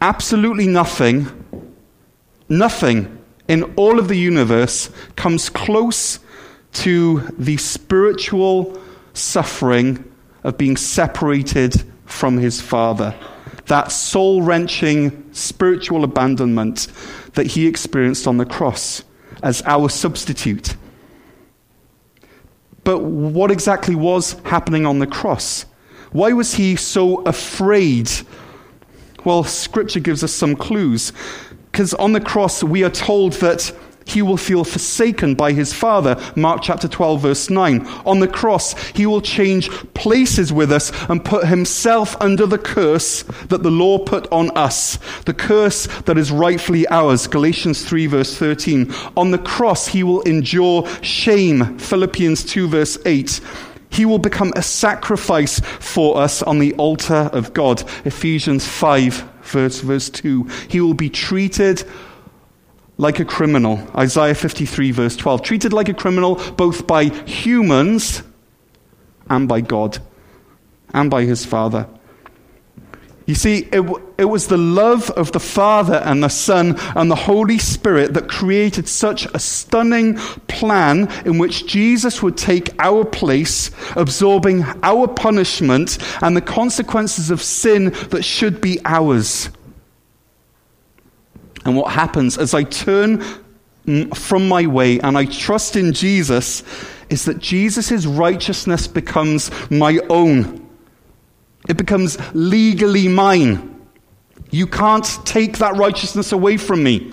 absolutely 0.00 0.66
nothing, 0.66 1.28
nothing 2.48 3.22
in 3.48 3.62
all 3.76 3.98
of 3.98 4.08
the 4.08 4.16
universe 4.16 4.90
comes 5.14 5.48
close 5.48 6.18
to 6.72 7.20
the 7.38 7.56
spiritual 7.56 8.80
suffering 9.14 10.04
of 10.44 10.58
being 10.58 10.76
separated 10.76 11.84
from 12.04 12.38
his 12.38 12.60
Father. 12.60 13.14
That 13.66 13.90
soul 13.90 14.42
wrenching 14.42 15.32
spiritual 15.32 16.04
abandonment 16.04 16.88
that 17.34 17.46
he 17.46 17.66
experienced 17.66 18.26
on 18.26 18.36
the 18.36 18.46
cross 18.46 19.02
as 19.42 19.62
our 19.66 19.88
substitute. 19.88 20.76
But 22.86 23.00
what 23.00 23.50
exactly 23.50 23.96
was 23.96 24.34
happening 24.44 24.86
on 24.86 25.00
the 25.00 25.08
cross? 25.08 25.66
Why 26.12 26.32
was 26.32 26.54
he 26.54 26.76
so 26.76 27.20
afraid? 27.22 28.08
Well, 29.24 29.42
scripture 29.42 29.98
gives 29.98 30.22
us 30.22 30.32
some 30.32 30.54
clues. 30.54 31.12
Because 31.72 31.94
on 31.94 32.12
the 32.12 32.20
cross, 32.20 32.62
we 32.62 32.84
are 32.84 32.90
told 32.90 33.32
that 33.34 33.72
he 34.06 34.22
will 34.22 34.36
feel 34.36 34.64
forsaken 34.64 35.34
by 35.34 35.52
his 35.52 35.72
father. 35.72 36.16
Mark 36.36 36.60
chapter 36.62 36.88
12, 36.88 37.20
verse 37.20 37.50
9. 37.50 37.86
On 38.06 38.20
the 38.20 38.28
cross, 38.28 38.74
he 38.90 39.04
will 39.04 39.20
change 39.20 39.68
places 39.94 40.52
with 40.52 40.72
us 40.72 40.92
and 41.10 41.24
put 41.24 41.46
himself 41.46 42.16
under 42.20 42.46
the 42.46 42.58
curse 42.58 43.24
that 43.48 43.62
the 43.62 43.70
law 43.70 43.98
put 43.98 44.30
on 44.32 44.50
us. 44.56 44.98
The 45.24 45.34
curse 45.34 45.86
that 46.02 46.16
is 46.16 46.30
rightfully 46.30 46.86
ours. 46.88 47.26
Galatians 47.26 47.84
3, 47.84 48.06
verse 48.06 48.36
13. 48.38 48.92
On 49.16 49.32
the 49.32 49.38
cross, 49.38 49.88
he 49.88 50.04
will 50.04 50.22
endure 50.22 50.86
shame. 51.02 51.76
Philippians 51.78 52.44
2, 52.44 52.68
verse 52.68 52.98
8. 53.04 53.40
He 53.90 54.04
will 54.04 54.18
become 54.18 54.52
a 54.54 54.62
sacrifice 54.62 55.60
for 55.60 56.18
us 56.18 56.42
on 56.42 56.58
the 56.58 56.74
altar 56.74 57.30
of 57.32 57.52
God. 57.52 57.82
Ephesians 58.04 58.66
5, 58.66 59.28
verse, 59.42 59.80
verse 59.80 60.10
2. 60.10 60.44
He 60.68 60.80
will 60.80 60.94
be 60.94 61.10
treated 61.10 61.84
like 62.98 63.20
a 63.20 63.24
criminal. 63.24 63.80
Isaiah 63.94 64.34
53, 64.34 64.90
verse 64.90 65.16
12. 65.16 65.42
Treated 65.42 65.72
like 65.72 65.88
a 65.88 65.94
criminal 65.94 66.36
both 66.52 66.86
by 66.86 67.04
humans 67.04 68.22
and 69.28 69.48
by 69.48 69.60
God 69.60 69.98
and 70.94 71.10
by 71.10 71.24
his 71.24 71.44
Father. 71.44 71.88
You 73.26 73.34
see, 73.34 73.68
it, 73.72 73.84
it 74.18 74.24
was 74.26 74.46
the 74.46 74.56
love 74.56 75.10
of 75.10 75.32
the 75.32 75.40
Father 75.40 75.96
and 75.96 76.22
the 76.22 76.28
Son 76.28 76.76
and 76.94 77.10
the 77.10 77.16
Holy 77.16 77.58
Spirit 77.58 78.14
that 78.14 78.28
created 78.28 78.86
such 78.86 79.26
a 79.34 79.40
stunning 79.40 80.16
plan 80.46 81.10
in 81.24 81.38
which 81.38 81.66
Jesus 81.66 82.22
would 82.22 82.36
take 82.36 82.70
our 82.78 83.04
place, 83.04 83.72
absorbing 83.96 84.62
our 84.84 85.08
punishment 85.08 85.98
and 86.22 86.36
the 86.36 86.40
consequences 86.40 87.30
of 87.30 87.42
sin 87.42 87.86
that 88.10 88.24
should 88.24 88.60
be 88.60 88.78
ours. 88.84 89.50
And 91.66 91.76
what 91.76 91.92
happens 91.92 92.38
as 92.38 92.54
I 92.54 92.62
turn 92.62 93.22
from 94.14 94.48
my 94.48 94.66
way 94.66 94.98
and 95.00 95.18
I 95.18 95.24
trust 95.26 95.76
in 95.76 95.92
Jesus 95.92 96.62
is 97.10 97.24
that 97.24 97.38
Jesus' 97.38 98.06
righteousness 98.06 98.86
becomes 98.86 99.50
my 99.70 99.98
own. 100.08 100.68
It 101.68 101.76
becomes 101.76 102.18
legally 102.34 103.08
mine. 103.08 103.80
You 104.50 104.66
can't 104.66 105.06
take 105.24 105.58
that 105.58 105.76
righteousness 105.76 106.32
away 106.32 106.56
from 106.56 106.82
me. 106.82 107.12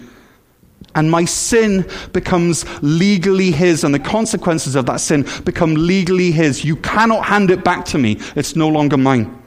And 0.96 1.10
my 1.10 1.26
sin 1.26 1.90
becomes 2.12 2.66
legally 2.84 3.50
his, 3.50 3.84
and 3.84 3.96
the 3.96 4.00
consequences 4.00 4.76
of 4.76 4.86
that 4.86 4.98
sin 4.98 5.26
become 5.44 5.74
legally 5.74 6.32
his. 6.32 6.64
You 6.64 6.76
cannot 6.78 7.26
hand 7.26 7.50
it 7.50 7.64
back 7.64 7.86
to 7.86 7.98
me. 7.98 8.20
It's 8.36 8.56
no 8.56 8.70
longer 8.70 8.98
mine. 8.98 9.42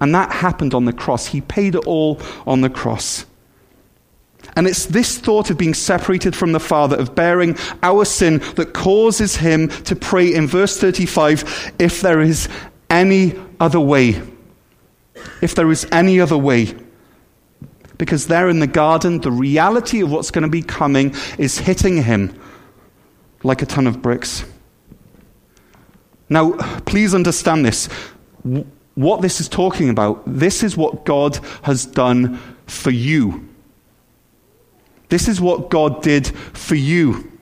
And 0.00 0.14
that 0.14 0.30
happened 0.30 0.74
on 0.74 0.84
the 0.84 0.92
cross. 0.92 1.26
He 1.26 1.40
paid 1.40 1.74
it 1.74 1.86
all 1.86 2.20
on 2.46 2.60
the 2.60 2.68
cross. 2.68 3.24
And 4.58 4.66
it's 4.66 4.86
this 4.86 5.16
thought 5.16 5.50
of 5.50 5.56
being 5.56 5.72
separated 5.72 6.34
from 6.34 6.50
the 6.50 6.58
Father, 6.58 6.96
of 6.96 7.14
bearing 7.14 7.56
our 7.80 8.04
sin, 8.04 8.38
that 8.56 8.74
causes 8.74 9.36
him 9.36 9.68
to 9.68 9.94
pray 9.94 10.34
in 10.34 10.48
verse 10.48 10.76
35 10.76 11.74
if 11.78 12.00
there 12.00 12.20
is 12.20 12.48
any 12.90 13.34
other 13.60 13.78
way. 13.78 14.20
If 15.40 15.54
there 15.54 15.70
is 15.70 15.86
any 15.92 16.20
other 16.20 16.36
way. 16.36 16.74
Because 17.98 18.26
there 18.26 18.48
in 18.48 18.58
the 18.58 18.66
garden, 18.66 19.20
the 19.20 19.30
reality 19.30 20.00
of 20.00 20.10
what's 20.10 20.32
going 20.32 20.42
to 20.42 20.48
be 20.48 20.62
coming 20.62 21.14
is 21.38 21.58
hitting 21.58 22.02
him 22.02 22.36
like 23.44 23.62
a 23.62 23.66
ton 23.66 23.86
of 23.86 24.02
bricks. 24.02 24.44
Now, 26.28 26.54
please 26.80 27.14
understand 27.14 27.64
this. 27.64 27.86
What 28.96 29.22
this 29.22 29.40
is 29.40 29.48
talking 29.48 29.88
about, 29.88 30.20
this 30.26 30.64
is 30.64 30.76
what 30.76 31.04
God 31.04 31.38
has 31.62 31.86
done 31.86 32.40
for 32.66 32.90
you. 32.90 33.48
This 35.08 35.28
is 35.28 35.40
what 35.40 35.70
God 35.70 36.02
did 36.02 36.26
for 36.26 36.74
you. 36.74 37.32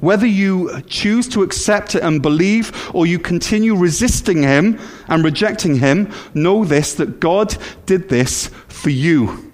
Whether 0.00 0.26
you 0.26 0.80
choose 0.86 1.28
to 1.28 1.42
accept 1.42 1.94
it 1.94 2.02
and 2.02 2.22
believe, 2.22 2.72
or 2.94 3.06
you 3.06 3.18
continue 3.18 3.76
resisting 3.76 4.42
Him 4.42 4.80
and 5.08 5.22
rejecting 5.22 5.76
Him, 5.76 6.10
know 6.32 6.64
this 6.64 6.94
that 6.94 7.20
God 7.20 7.54
did 7.84 8.08
this 8.08 8.48
for 8.68 8.88
you. 8.88 9.52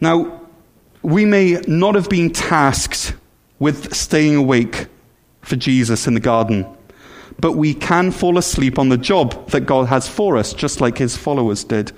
Now, 0.00 0.40
we 1.02 1.26
may 1.26 1.60
not 1.66 1.96
have 1.96 2.08
been 2.08 2.30
tasked 2.32 3.14
with 3.58 3.94
staying 3.94 4.36
awake 4.36 4.86
for 5.42 5.56
Jesus 5.56 6.06
in 6.06 6.14
the 6.14 6.20
garden, 6.20 6.66
but 7.38 7.52
we 7.52 7.74
can 7.74 8.10
fall 8.10 8.38
asleep 8.38 8.78
on 8.78 8.88
the 8.88 8.96
job 8.96 9.50
that 9.50 9.62
God 9.62 9.88
has 9.88 10.08
for 10.08 10.38
us, 10.38 10.54
just 10.54 10.80
like 10.80 10.96
His 10.96 11.14
followers 11.14 11.62
did 11.62 11.92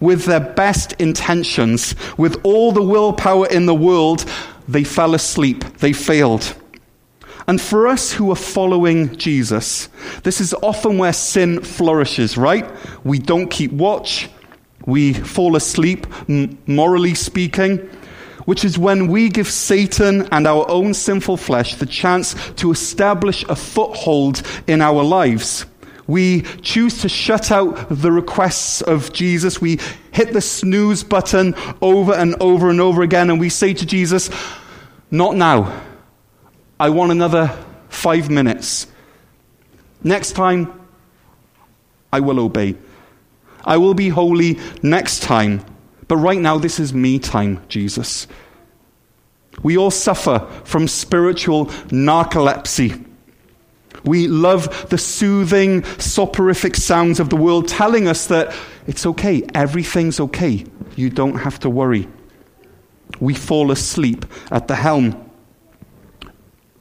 with 0.00 0.24
their 0.24 0.40
best 0.40 0.92
intentions, 0.94 1.94
with 2.16 2.40
all 2.42 2.72
the 2.72 2.82
willpower 2.82 3.46
in 3.46 3.66
the 3.66 3.74
world, 3.74 4.24
they 4.66 4.84
fell 4.84 5.14
asleep. 5.14 5.64
They 5.78 5.92
failed. 5.92 6.54
And 7.46 7.60
for 7.60 7.88
us 7.88 8.12
who 8.12 8.30
are 8.30 8.36
following 8.36 9.16
Jesus, 9.16 9.88
this 10.22 10.40
is 10.40 10.54
often 10.62 10.98
where 10.98 11.12
sin 11.12 11.60
flourishes, 11.62 12.36
right? 12.36 12.70
We 13.04 13.18
don't 13.18 13.50
keep 13.50 13.72
watch. 13.72 14.28
We 14.86 15.12
fall 15.12 15.56
asleep, 15.56 16.06
morally 16.66 17.14
speaking, 17.14 17.78
which 18.44 18.64
is 18.64 18.78
when 18.78 19.08
we 19.08 19.28
give 19.28 19.50
Satan 19.50 20.28
and 20.32 20.46
our 20.46 20.68
own 20.70 20.94
sinful 20.94 21.36
flesh 21.36 21.74
the 21.74 21.86
chance 21.86 22.34
to 22.52 22.70
establish 22.70 23.44
a 23.48 23.56
foothold 23.56 24.42
in 24.66 24.80
our 24.80 25.02
lives. 25.02 25.66
We 26.10 26.42
choose 26.60 27.02
to 27.02 27.08
shut 27.08 27.52
out 27.52 27.86
the 27.88 28.10
requests 28.10 28.82
of 28.82 29.12
Jesus. 29.12 29.60
We 29.60 29.78
hit 30.10 30.32
the 30.32 30.40
snooze 30.40 31.04
button 31.04 31.54
over 31.80 32.12
and 32.12 32.34
over 32.40 32.68
and 32.68 32.80
over 32.80 33.02
again, 33.02 33.30
and 33.30 33.38
we 33.38 33.48
say 33.48 33.74
to 33.74 33.86
Jesus, 33.86 34.28
Not 35.12 35.36
now. 35.36 35.82
I 36.80 36.90
want 36.90 37.12
another 37.12 37.56
five 37.90 38.28
minutes. 38.28 38.88
Next 40.02 40.32
time, 40.32 40.72
I 42.12 42.18
will 42.18 42.40
obey. 42.40 42.74
I 43.64 43.76
will 43.76 43.94
be 43.94 44.08
holy 44.08 44.58
next 44.82 45.22
time. 45.22 45.64
But 46.08 46.16
right 46.16 46.40
now, 46.40 46.58
this 46.58 46.80
is 46.80 46.92
me 46.92 47.20
time, 47.20 47.62
Jesus. 47.68 48.26
We 49.62 49.78
all 49.78 49.92
suffer 49.92 50.44
from 50.64 50.88
spiritual 50.88 51.66
narcolepsy. 51.66 53.06
We 54.04 54.28
love 54.28 54.88
the 54.90 54.98
soothing, 54.98 55.84
soporific 55.98 56.76
sounds 56.76 57.20
of 57.20 57.30
the 57.30 57.36
world 57.36 57.68
telling 57.68 58.08
us 58.08 58.26
that 58.26 58.54
it's 58.86 59.06
okay, 59.06 59.46
everything's 59.54 60.20
okay, 60.20 60.64
you 60.96 61.10
don't 61.10 61.36
have 61.36 61.58
to 61.60 61.70
worry. 61.70 62.08
We 63.20 63.34
fall 63.34 63.70
asleep 63.70 64.24
at 64.50 64.68
the 64.68 64.76
helm. 64.76 65.30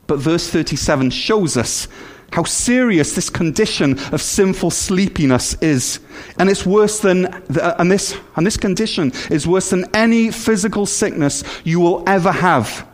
But 0.07 0.19
verse 0.19 0.49
37 0.49 1.11
shows 1.11 1.57
us 1.57 1.88
how 2.31 2.43
serious 2.43 3.15
this 3.15 3.29
condition 3.29 3.99
of 4.13 4.21
sinful 4.21 4.71
sleepiness 4.71 5.55
is. 5.61 5.99
And 6.38 6.49
it's 6.49 6.65
worse 6.65 6.99
than, 6.99 7.25
uh, 7.25 7.75
and 7.79 7.91
this, 7.91 8.15
and 8.35 8.45
this 8.45 8.57
condition 8.57 9.11
is 9.29 9.47
worse 9.47 9.71
than 9.71 9.85
any 9.95 10.31
physical 10.31 10.85
sickness 10.85 11.43
you 11.63 11.79
will 11.79 12.03
ever 12.07 12.31
have. 12.31 12.88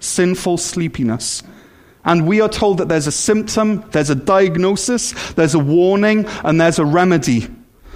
Sinful 0.00 0.58
sleepiness. 0.58 1.42
And 2.04 2.26
we 2.26 2.40
are 2.40 2.48
told 2.48 2.78
that 2.78 2.88
there's 2.88 3.06
a 3.06 3.12
symptom, 3.12 3.84
there's 3.90 4.10
a 4.10 4.14
diagnosis, 4.14 5.12
there's 5.32 5.54
a 5.54 5.58
warning, 5.58 6.26
and 6.44 6.60
there's 6.60 6.78
a 6.78 6.84
remedy. 6.84 7.48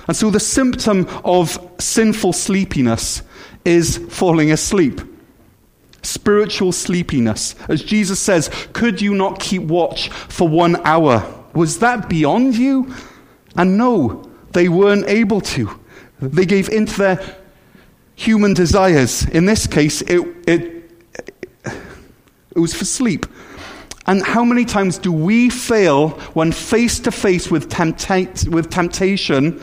And 0.06 0.16
so 0.16 0.30
the 0.30 0.40
symptom 0.40 1.08
of 1.24 1.58
sinful 1.78 2.34
sleepiness 2.34 3.22
is 3.64 3.98
falling 4.10 4.52
asleep 4.52 5.00
spiritual 6.04 6.72
sleepiness. 6.72 7.54
As 7.68 7.82
Jesus 7.82 8.20
says, 8.20 8.50
Could 8.72 9.00
you 9.00 9.14
not 9.14 9.40
keep 9.40 9.62
watch 9.62 10.10
for 10.10 10.48
one 10.48 10.76
hour? 10.84 11.44
Was 11.54 11.78
that 11.80 12.08
beyond 12.08 12.56
you? 12.56 12.94
And 13.56 13.78
no, 13.78 14.28
they 14.52 14.68
weren't 14.68 15.08
able 15.08 15.40
to. 15.40 15.80
They 16.20 16.46
gave 16.46 16.68
in 16.68 16.86
to 16.86 16.98
their 16.98 17.36
human 18.14 18.54
desires. 18.54 19.24
In 19.26 19.46
this 19.46 19.66
case, 19.66 20.02
it, 20.02 20.20
it, 20.46 20.90
it 21.64 22.58
was 22.58 22.74
for 22.74 22.84
sleep. 22.84 23.26
And 24.06 24.22
how 24.22 24.44
many 24.44 24.64
times 24.64 24.98
do 24.98 25.10
we 25.10 25.48
fail 25.48 26.10
when 26.34 26.52
face 26.52 27.00
to 27.00 27.10
face 27.10 27.50
with 27.50 27.70
temptation 27.70 29.60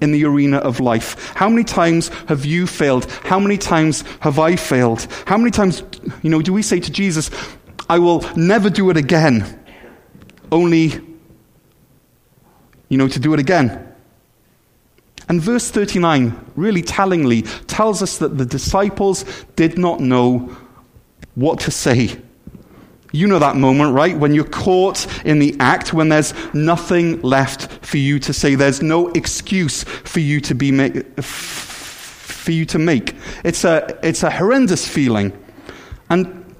in 0.00 0.12
the 0.12 0.24
arena 0.24 0.58
of 0.58 0.80
life. 0.80 1.32
How 1.34 1.48
many 1.48 1.64
times 1.64 2.08
have 2.28 2.44
you 2.44 2.66
failed? 2.66 3.10
How 3.24 3.38
many 3.38 3.56
times 3.56 4.04
have 4.20 4.38
I 4.38 4.56
failed? 4.56 5.06
How 5.26 5.38
many 5.38 5.50
times, 5.50 5.82
you 6.22 6.30
know, 6.30 6.42
do 6.42 6.52
we 6.52 6.62
say 6.62 6.80
to 6.80 6.90
Jesus, 6.90 7.30
I 7.88 7.98
will 7.98 8.20
never 8.36 8.68
do 8.68 8.90
it 8.90 8.96
again, 8.96 9.58
only, 10.52 11.00
you 12.88 12.98
know, 12.98 13.08
to 13.08 13.18
do 13.18 13.32
it 13.32 13.40
again? 13.40 13.82
And 15.28 15.40
verse 15.40 15.70
39, 15.70 16.52
really 16.54 16.82
tellingly, 16.82 17.42
tells 17.42 18.02
us 18.02 18.18
that 18.18 18.38
the 18.38 18.46
disciples 18.46 19.24
did 19.56 19.76
not 19.76 19.98
know 19.98 20.56
what 21.34 21.58
to 21.60 21.70
say. 21.70 22.20
You 23.16 23.26
know 23.26 23.38
that 23.38 23.56
moment, 23.56 23.94
right? 23.94 24.16
When 24.16 24.34
you're 24.34 24.44
caught 24.44 25.06
in 25.24 25.38
the 25.38 25.56
act, 25.58 25.94
when 25.94 26.10
there's 26.10 26.34
nothing 26.52 27.22
left 27.22 27.84
for 27.84 27.96
you 27.96 28.18
to 28.20 28.32
say, 28.34 28.54
there's 28.56 28.82
no 28.82 29.08
excuse 29.12 29.84
for 29.84 30.20
you 30.20 30.38
to 30.42 30.54
be 30.54 30.70
ma- 30.70 31.00
for 31.22 32.52
you 32.52 32.66
to 32.66 32.78
make. 32.78 33.14
It's 33.42 33.64
a 33.64 33.98
it's 34.02 34.22
a 34.22 34.30
horrendous 34.30 34.86
feeling, 34.86 35.32
and 36.10 36.54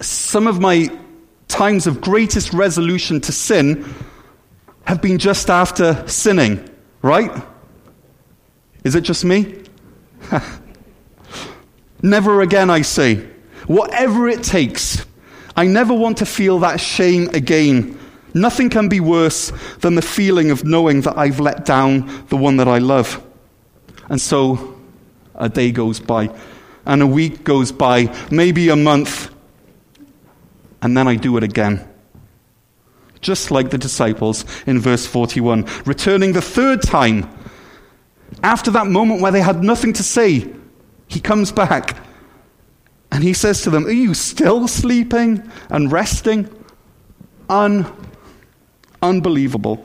some 0.00 0.46
of 0.46 0.60
my 0.60 0.88
times 1.48 1.88
of 1.88 2.00
greatest 2.00 2.52
resolution 2.52 3.20
to 3.22 3.32
sin 3.32 3.84
have 4.84 5.02
been 5.02 5.18
just 5.18 5.50
after 5.50 6.06
sinning, 6.06 6.68
right? 7.02 7.42
Is 8.84 8.94
it 8.94 9.02
just 9.02 9.24
me? 9.24 9.64
Never 12.02 12.40
again, 12.40 12.70
I 12.70 12.82
say. 12.82 13.28
Whatever 13.66 14.28
it 14.28 14.42
takes 14.42 15.04
I 15.56 15.66
never 15.66 15.92
want 15.94 16.18
to 16.18 16.26
feel 16.26 16.58
that 16.60 16.80
shame 16.80 17.28
again. 17.34 17.98
Nothing 18.34 18.70
can 18.70 18.88
be 18.88 19.00
worse 19.00 19.52
than 19.80 19.94
the 19.94 20.02
feeling 20.02 20.50
of 20.50 20.64
knowing 20.64 21.02
that 21.02 21.18
I've 21.18 21.40
let 21.40 21.64
down 21.64 22.26
the 22.28 22.36
one 22.36 22.56
that 22.56 22.68
I 22.68 22.78
love. 22.78 23.22
And 24.08 24.20
so 24.20 24.80
a 25.34 25.48
day 25.48 25.70
goes 25.70 26.00
by, 26.00 26.30
and 26.86 27.02
a 27.02 27.06
week 27.06 27.44
goes 27.44 27.72
by, 27.72 28.14
maybe 28.30 28.68
a 28.70 28.76
month, 28.76 29.32
and 30.80 30.96
then 30.96 31.06
I 31.06 31.16
do 31.16 31.36
it 31.36 31.42
again. 31.42 31.86
Just 33.20 33.50
like 33.50 33.70
the 33.70 33.78
disciples 33.78 34.44
in 34.66 34.80
verse 34.80 35.06
41, 35.06 35.66
returning 35.84 36.32
the 36.32 36.42
third 36.42 36.82
time. 36.82 37.30
After 38.42 38.70
that 38.72 38.86
moment 38.86 39.20
where 39.20 39.30
they 39.30 39.42
had 39.42 39.62
nothing 39.62 39.92
to 39.92 40.02
say, 40.02 40.50
he 41.06 41.20
comes 41.20 41.52
back 41.52 41.96
and 43.12 43.22
he 43.22 43.34
says 43.34 43.60
to 43.62 43.70
them, 43.70 43.84
Are 43.86 43.92
you 43.92 44.14
still 44.14 44.66
sleeping 44.66 45.48
and 45.68 45.92
resting? 45.92 46.48
Un- 47.48 47.86
unbelievable. 49.02 49.84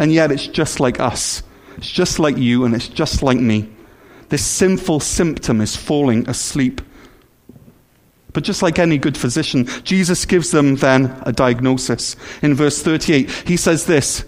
And 0.00 0.10
yet 0.12 0.32
it's 0.32 0.46
just 0.46 0.80
like 0.80 0.98
us. 0.98 1.42
It's 1.76 1.90
just 1.90 2.18
like 2.18 2.38
you, 2.38 2.64
and 2.64 2.74
it's 2.74 2.88
just 2.88 3.22
like 3.22 3.38
me. 3.38 3.68
This 4.30 4.44
sinful 4.44 5.00
symptom 5.00 5.60
is 5.60 5.76
falling 5.76 6.26
asleep. 6.26 6.80
But 8.32 8.42
just 8.42 8.62
like 8.62 8.78
any 8.78 8.96
good 8.96 9.16
physician, 9.16 9.66
Jesus 9.84 10.24
gives 10.24 10.50
them 10.50 10.76
then 10.76 11.20
a 11.26 11.32
diagnosis. 11.32 12.16
In 12.40 12.54
verse 12.54 12.82
38, 12.82 13.30
he 13.46 13.58
says 13.58 13.84
this 13.84 14.24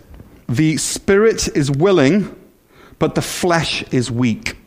The 0.46 0.76
spirit 0.76 1.48
is 1.56 1.70
willing, 1.70 2.36
but 2.98 3.14
the 3.14 3.22
flesh 3.22 3.82
is 3.84 4.10
weak. 4.10 4.58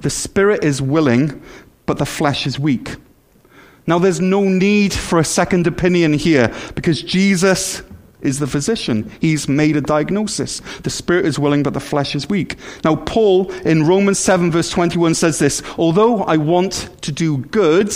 The 0.00 0.10
spirit 0.10 0.64
is 0.64 0.82
willing, 0.82 1.42
but 1.86 1.98
the 1.98 2.06
flesh 2.06 2.46
is 2.46 2.58
weak. 2.58 2.96
Now, 3.86 3.98
there's 3.98 4.20
no 4.20 4.42
need 4.42 4.92
for 4.92 5.18
a 5.18 5.24
second 5.24 5.66
opinion 5.66 6.12
here 6.12 6.52
because 6.74 7.02
Jesus 7.02 7.82
is 8.20 8.40
the 8.40 8.46
physician. 8.46 9.10
He's 9.20 9.48
made 9.48 9.76
a 9.76 9.80
diagnosis. 9.80 10.60
The 10.82 10.90
spirit 10.90 11.26
is 11.26 11.38
willing, 11.38 11.62
but 11.62 11.74
the 11.74 11.80
flesh 11.80 12.14
is 12.14 12.28
weak. 12.28 12.56
Now, 12.84 12.96
Paul 12.96 13.52
in 13.64 13.86
Romans 13.86 14.18
7, 14.18 14.50
verse 14.50 14.70
21 14.70 15.14
says 15.14 15.38
this 15.38 15.62
Although 15.78 16.24
I 16.24 16.36
want 16.36 16.90
to 17.02 17.12
do 17.12 17.38
good, 17.38 17.92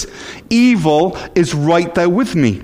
evil 0.48 1.18
is 1.34 1.54
right 1.54 1.92
there 1.94 2.08
with 2.08 2.36
me. 2.36 2.62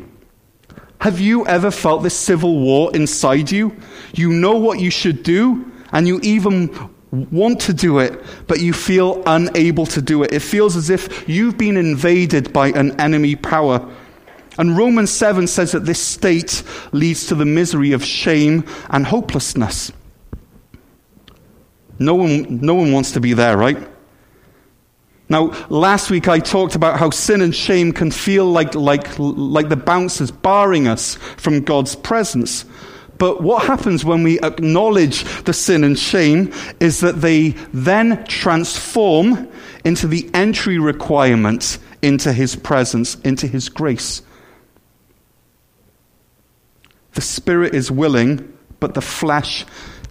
Have 1.01 1.21
you 1.21 1.47
ever 1.47 1.71
felt 1.71 2.03
this 2.03 2.17
civil 2.17 2.59
war 2.61 2.95
inside 2.95 3.51
you? 3.51 3.77
You 4.15 4.33
know 4.33 4.57
what 4.57 4.79
you 4.79 4.91
should 4.91 5.23
do, 5.23 5.71
and 5.93 6.07
you 6.07 6.21
even 6.23 6.69
want 7.13 7.61
to 7.61 7.73
do 7.73 7.99
it, 7.99 8.23
but 8.47 8.61
you 8.61 8.73
feel 8.73 9.23
unable 9.27 9.87
to 9.87 10.03
do 10.03 10.23
it. 10.23 10.33
It 10.33 10.41
feels 10.41 10.77
as 10.77 10.91
if 10.91 11.29
you've 11.29 11.57
been 11.57 11.77
invaded 11.77 12.53
by 12.53 12.69
an 12.69 12.99
enemy 13.01 13.37
power. 13.37 13.89
And 14.59 14.77
Romans 14.77 15.11
7 15.11 15.47
says 15.47 15.73
that 15.73 15.85
this 15.85 16.03
state 16.03 16.63
leads 16.93 17.27
to 17.27 17.35
the 17.35 17.45
misery 17.45 17.93
of 17.93 18.05
shame 18.05 18.65
and 18.91 19.07
hopelessness. 19.07 19.93
No 21.99 22.15
one, 22.15 22.61
no 22.61 22.75
one 22.75 22.93
wants 22.93 23.13
to 23.13 23.21
be 23.21 23.33
there, 23.33 23.57
right? 23.57 23.79
Now, 25.29 25.53
last 25.69 26.11
week 26.11 26.29
I 26.29 26.39
talked 26.39 26.75
about 26.75 26.99
how 26.99 27.11
sin 27.11 27.41
and 27.41 27.55
shame 27.55 27.93
can 27.93 28.11
feel 28.11 28.47
like, 28.47 28.75
like, 28.75 29.19
like 29.19 29.69
the 29.69 29.77
bouncers 29.77 30.31
barring 30.31 30.87
us 30.87 31.17
from 31.37 31.63
God's 31.63 31.97
presence. 31.97 32.65
But 33.19 33.43
what 33.43 33.67
happens 33.67 34.05
when 34.05 34.23
we 34.23 34.41
acknowledge 34.41 35.25
the 35.45 35.53
sin 35.53 35.85
and 35.85 35.99
shame 35.99 36.53
is 36.81 37.01
that 37.01 37.21
they 37.21 37.51
then 37.73 38.25
transform 38.27 39.49
into 39.85 40.07
the 40.07 40.29
entry 40.35 40.79
requirement 40.79 41.79
into 42.03 42.33
his 42.33 42.55
presence, 42.55 43.17
into 43.25 43.47
his 43.47 43.69
grace. 43.69 44.23
The 47.15 47.21
spirit 47.21 47.75
is 47.75 47.91
willing, 47.91 48.57
but 48.79 48.95
the 48.95 49.01
flesh 49.01 49.65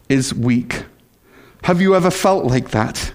is 0.09 0.33
weak. 0.33 0.83
Have 1.63 1.81
you 1.81 1.95
ever 1.95 2.11
felt 2.11 2.45
like 2.45 2.71
that? 2.71 3.13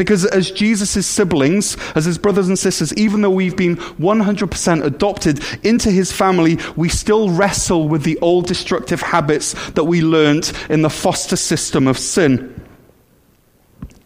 Because 0.00 0.24
as 0.24 0.50
Jesus' 0.50 1.06
siblings, 1.06 1.76
as 1.94 2.06
his 2.06 2.16
brothers 2.16 2.48
and 2.48 2.58
sisters, 2.58 2.90
even 2.94 3.20
though 3.20 3.28
we've 3.28 3.54
been 3.54 3.76
100% 3.76 4.82
adopted 4.82 5.44
into 5.62 5.90
his 5.90 6.10
family, 6.10 6.58
we 6.74 6.88
still 6.88 7.28
wrestle 7.28 7.86
with 7.86 8.02
the 8.02 8.18
old 8.20 8.46
destructive 8.46 9.02
habits 9.02 9.52
that 9.72 9.84
we 9.84 10.00
learnt 10.00 10.54
in 10.70 10.80
the 10.80 10.88
foster 10.88 11.36
system 11.36 11.86
of 11.86 11.98
sin. 11.98 12.66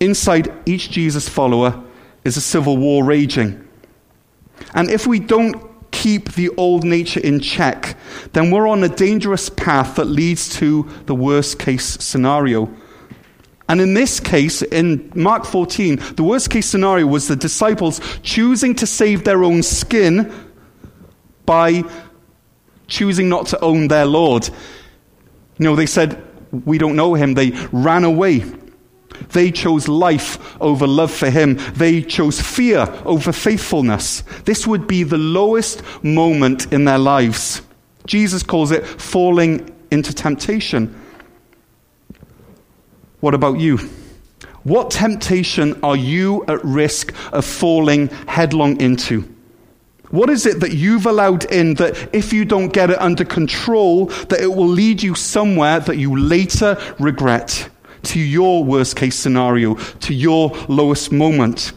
Inside 0.00 0.52
each 0.66 0.90
Jesus 0.90 1.28
follower 1.28 1.80
is 2.24 2.36
a 2.36 2.40
civil 2.40 2.76
war 2.76 3.04
raging. 3.04 3.64
And 4.74 4.90
if 4.90 5.06
we 5.06 5.20
don't 5.20 5.62
keep 5.92 6.32
the 6.32 6.48
old 6.56 6.82
nature 6.82 7.20
in 7.20 7.38
check, 7.38 7.96
then 8.32 8.50
we're 8.50 8.66
on 8.66 8.82
a 8.82 8.88
dangerous 8.88 9.48
path 9.48 9.94
that 9.94 10.06
leads 10.06 10.56
to 10.56 10.90
the 11.06 11.14
worst 11.14 11.60
case 11.60 11.86
scenario 12.00 12.68
and 13.68 13.80
in 13.80 13.94
this 13.94 14.20
case, 14.20 14.62
in 14.62 15.10
Mark 15.14 15.44
14, 15.44 15.96
the 16.16 16.22
worst 16.22 16.50
case 16.50 16.66
scenario 16.66 17.06
was 17.06 17.28
the 17.28 17.36
disciples 17.36 18.00
choosing 18.22 18.74
to 18.76 18.86
save 18.86 19.24
their 19.24 19.42
own 19.42 19.62
skin 19.62 20.32
by 21.46 21.82
choosing 22.86 23.28
not 23.28 23.46
to 23.48 23.60
own 23.60 23.88
their 23.88 24.04
Lord. 24.04 24.48
You 25.58 25.64
know, 25.64 25.76
they 25.76 25.86
said, 25.86 26.22
We 26.50 26.76
don't 26.76 26.96
know 26.96 27.14
him. 27.14 27.34
They 27.34 27.52
ran 27.72 28.04
away. 28.04 28.44
They 29.30 29.50
chose 29.50 29.88
life 29.88 30.60
over 30.60 30.86
love 30.86 31.10
for 31.10 31.30
him. 31.30 31.58
They 31.74 32.02
chose 32.02 32.40
fear 32.40 32.86
over 33.04 33.32
faithfulness. 33.32 34.22
This 34.44 34.66
would 34.66 34.86
be 34.86 35.04
the 35.04 35.18
lowest 35.18 35.82
moment 36.04 36.72
in 36.72 36.84
their 36.84 36.98
lives. 36.98 37.62
Jesus 38.06 38.42
calls 38.42 38.70
it 38.72 38.86
falling 38.86 39.74
into 39.90 40.12
temptation. 40.12 41.00
What 43.24 43.32
about 43.32 43.58
you? 43.58 43.78
What 44.64 44.90
temptation 44.90 45.82
are 45.82 45.96
you 45.96 46.44
at 46.46 46.62
risk 46.62 47.14
of 47.32 47.46
falling 47.46 48.08
headlong 48.28 48.78
into? 48.82 49.22
What 50.10 50.28
is 50.28 50.44
it 50.44 50.60
that 50.60 50.74
you've 50.74 51.06
allowed 51.06 51.46
in 51.46 51.72
that 51.76 52.14
if 52.14 52.34
you 52.34 52.44
don't 52.44 52.70
get 52.70 52.90
it 52.90 53.00
under 53.00 53.24
control, 53.24 54.08
that 54.28 54.42
it 54.42 54.48
will 54.48 54.68
lead 54.68 55.02
you 55.02 55.14
somewhere 55.14 55.80
that 55.80 55.96
you 55.96 56.14
later 56.18 56.76
regret? 56.98 57.70
To 58.02 58.20
your 58.20 58.62
worst 58.62 58.94
case 58.94 59.16
scenario, 59.16 59.76
to 59.76 60.12
your 60.12 60.50
lowest 60.68 61.10
moment. 61.10 61.72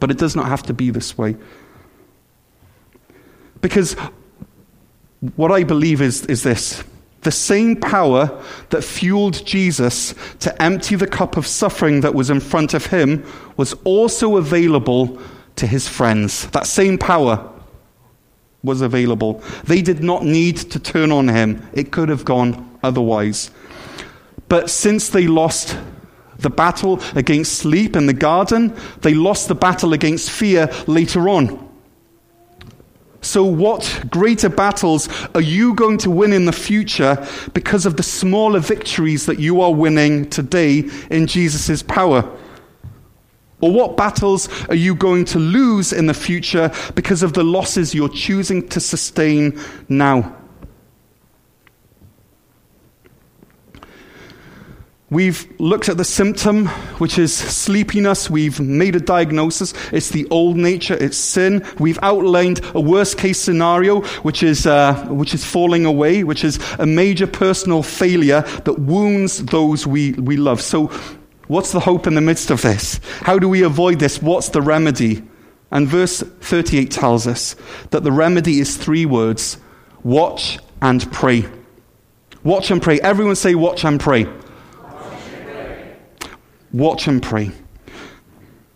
But 0.00 0.10
it 0.10 0.18
does 0.18 0.34
not 0.34 0.46
have 0.46 0.64
to 0.64 0.74
be 0.74 0.90
this 0.90 1.16
way. 1.16 1.36
Because 3.60 3.94
what 5.36 5.52
I 5.52 5.62
believe 5.62 6.02
is, 6.02 6.26
is 6.26 6.42
this 6.42 6.82
the 7.22 7.30
same 7.30 7.76
power 7.76 8.42
that 8.70 8.82
fueled 8.82 9.44
Jesus 9.46 10.14
to 10.40 10.62
empty 10.62 10.96
the 10.96 11.06
cup 11.06 11.36
of 11.36 11.46
suffering 11.46 12.00
that 12.00 12.14
was 12.14 12.30
in 12.30 12.40
front 12.40 12.74
of 12.74 12.86
him 12.86 13.24
was 13.56 13.74
also 13.84 14.36
available 14.36 15.20
to 15.56 15.66
his 15.66 15.88
friends. 15.88 16.48
That 16.50 16.66
same 16.66 16.98
power 16.98 17.48
was 18.62 18.80
available. 18.80 19.42
They 19.64 19.82
did 19.82 20.02
not 20.02 20.24
need 20.24 20.56
to 20.56 20.78
turn 20.78 21.12
on 21.12 21.28
him, 21.28 21.66
it 21.72 21.90
could 21.92 22.08
have 22.08 22.24
gone 22.24 22.78
otherwise. 22.82 23.50
But 24.48 24.68
since 24.68 25.08
they 25.08 25.26
lost 25.26 25.78
the 26.38 26.50
battle 26.50 27.00
against 27.14 27.54
sleep 27.54 27.96
in 27.96 28.06
the 28.06 28.12
garden, 28.12 28.76
they 29.00 29.14
lost 29.14 29.48
the 29.48 29.54
battle 29.54 29.92
against 29.92 30.30
fear 30.30 30.68
later 30.86 31.28
on. 31.28 31.71
So, 33.22 33.44
what 33.44 34.04
greater 34.10 34.48
battles 34.48 35.08
are 35.34 35.40
you 35.40 35.74
going 35.74 35.98
to 35.98 36.10
win 36.10 36.32
in 36.32 36.44
the 36.44 36.52
future 36.52 37.24
because 37.54 37.86
of 37.86 37.96
the 37.96 38.02
smaller 38.02 38.58
victories 38.58 39.26
that 39.26 39.38
you 39.38 39.60
are 39.60 39.72
winning 39.72 40.28
today 40.28 40.90
in 41.08 41.28
Jesus' 41.28 41.82
power? 41.84 42.28
Or 43.60 43.72
what 43.72 43.96
battles 43.96 44.48
are 44.68 44.74
you 44.74 44.96
going 44.96 45.24
to 45.26 45.38
lose 45.38 45.92
in 45.92 46.06
the 46.06 46.14
future 46.14 46.72
because 46.96 47.22
of 47.22 47.32
the 47.32 47.44
losses 47.44 47.94
you're 47.94 48.08
choosing 48.08 48.68
to 48.70 48.80
sustain 48.80 49.58
now? 49.88 50.36
We've 55.12 55.46
looked 55.60 55.90
at 55.90 55.98
the 55.98 56.06
symptom, 56.06 56.68
which 56.96 57.18
is 57.18 57.36
sleepiness. 57.36 58.30
We've 58.30 58.58
made 58.58 58.96
a 58.96 59.00
diagnosis. 59.00 59.74
It's 59.92 60.08
the 60.08 60.26
old 60.30 60.56
nature. 60.56 60.94
It's 60.94 61.18
sin. 61.18 61.66
We've 61.78 61.98
outlined 62.02 62.62
a 62.74 62.80
worst 62.80 63.18
case 63.18 63.38
scenario, 63.38 64.00
which 64.22 64.42
is, 64.42 64.66
uh, 64.66 64.94
which 65.10 65.34
is 65.34 65.44
falling 65.44 65.84
away, 65.84 66.24
which 66.24 66.44
is 66.44 66.58
a 66.78 66.86
major 66.86 67.26
personal 67.26 67.82
failure 67.82 68.40
that 68.64 68.78
wounds 68.78 69.44
those 69.44 69.86
we, 69.86 70.12
we 70.12 70.38
love. 70.38 70.62
So, 70.62 70.86
what's 71.46 71.72
the 71.72 71.80
hope 71.80 72.06
in 72.06 72.14
the 72.14 72.22
midst 72.22 72.50
of 72.50 72.62
this? 72.62 72.98
How 73.20 73.38
do 73.38 73.50
we 73.50 73.64
avoid 73.64 73.98
this? 73.98 74.22
What's 74.22 74.48
the 74.48 74.62
remedy? 74.62 75.22
And 75.70 75.86
verse 75.88 76.22
38 76.22 76.90
tells 76.90 77.26
us 77.26 77.54
that 77.90 78.02
the 78.02 78.12
remedy 78.12 78.60
is 78.60 78.78
three 78.78 79.04
words 79.04 79.58
watch 80.04 80.58
and 80.80 81.12
pray. 81.12 81.44
Watch 82.44 82.70
and 82.70 82.80
pray. 82.80 82.98
Everyone 83.02 83.36
say, 83.36 83.54
watch 83.54 83.84
and 83.84 84.00
pray. 84.00 84.26
Watch 86.72 87.06
and 87.06 87.22
pray. 87.22 87.52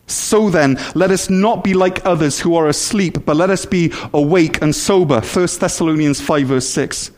So 0.07 0.51
then, 0.51 0.79
let 0.95 1.11
us 1.11 1.29
not 1.29 1.65
be 1.65 1.75
like 1.75 2.05
others 2.07 2.39
who 2.39 2.55
are 2.55 2.69
asleep, 2.69 3.25
but 3.25 3.37
let 3.37 3.51
us 3.51 3.67
be 3.67 3.93
awake 4.15 4.63
and 4.63 4.75
sober. 4.75 5.21
1 5.21 5.49
Thessalonians 5.59 6.21
5, 6.21 6.47
verse 6.47 6.69
6. 6.69 7.11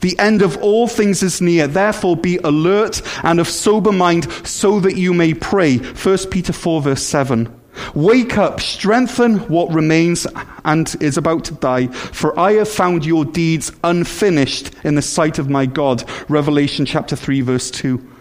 The 0.00 0.18
end 0.18 0.42
of 0.42 0.56
all 0.58 0.88
things 0.88 1.22
is 1.22 1.40
near. 1.40 1.66
Therefore, 1.66 2.16
be 2.16 2.38
alert 2.38 3.02
and 3.22 3.38
of 3.38 3.48
sober 3.48 3.92
mind 3.92 4.30
so 4.46 4.80
that 4.80 4.96
you 4.96 5.12
may 5.12 5.34
pray. 5.34 5.76
1 5.78 6.18
Peter 6.30 6.52
4, 6.52 6.82
verse 6.82 7.02
7. 7.02 7.54
Wake 7.94 8.36
up, 8.36 8.60
strengthen 8.60 9.38
what 9.48 9.72
remains 9.72 10.26
and 10.64 10.94
is 11.00 11.16
about 11.16 11.44
to 11.44 11.54
die, 11.54 11.86
for 11.86 12.38
I 12.38 12.54
have 12.54 12.68
found 12.68 13.06
your 13.06 13.24
deeds 13.24 13.72
unfinished 13.84 14.72
in 14.84 14.94
the 14.94 15.02
sight 15.02 15.38
of 15.38 15.48
my 15.48 15.66
God. 15.66 16.04
Revelation 16.28 16.84
chapter 16.84 17.16
3, 17.16 17.40
verse 17.42 17.70
2. 17.70 18.11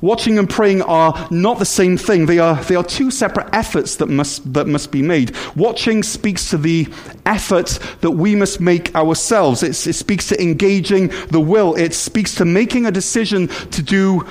Watching 0.00 0.38
and 0.38 0.48
praying 0.48 0.82
are 0.82 1.28
not 1.30 1.58
the 1.58 1.64
same 1.64 1.96
thing. 1.96 2.26
They 2.26 2.38
are, 2.38 2.56
they 2.64 2.74
are 2.74 2.84
two 2.84 3.10
separate 3.10 3.48
efforts 3.52 3.96
that 3.96 4.06
must, 4.06 4.52
that 4.54 4.66
must 4.66 4.90
be 4.90 5.02
made. 5.02 5.36
Watching 5.54 6.02
speaks 6.02 6.50
to 6.50 6.58
the 6.58 6.88
effort 7.26 7.78
that 8.00 8.12
we 8.12 8.34
must 8.34 8.60
make 8.60 8.94
ourselves. 8.94 9.62
It's, 9.62 9.86
it 9.86 9.94
speaks 9.94 10.28
to 10.28 10.42
engaging 10.42 11.08
the 11.30 11.40
will. 11.40 11.74
It 11.74 11.92
speaks 11.92 12.34
to 12.36 12.44
making 12.44 12.86
a 12.86 12.90
decision 12.90 13.48
to 13.48 13.82
do 13.82 14.26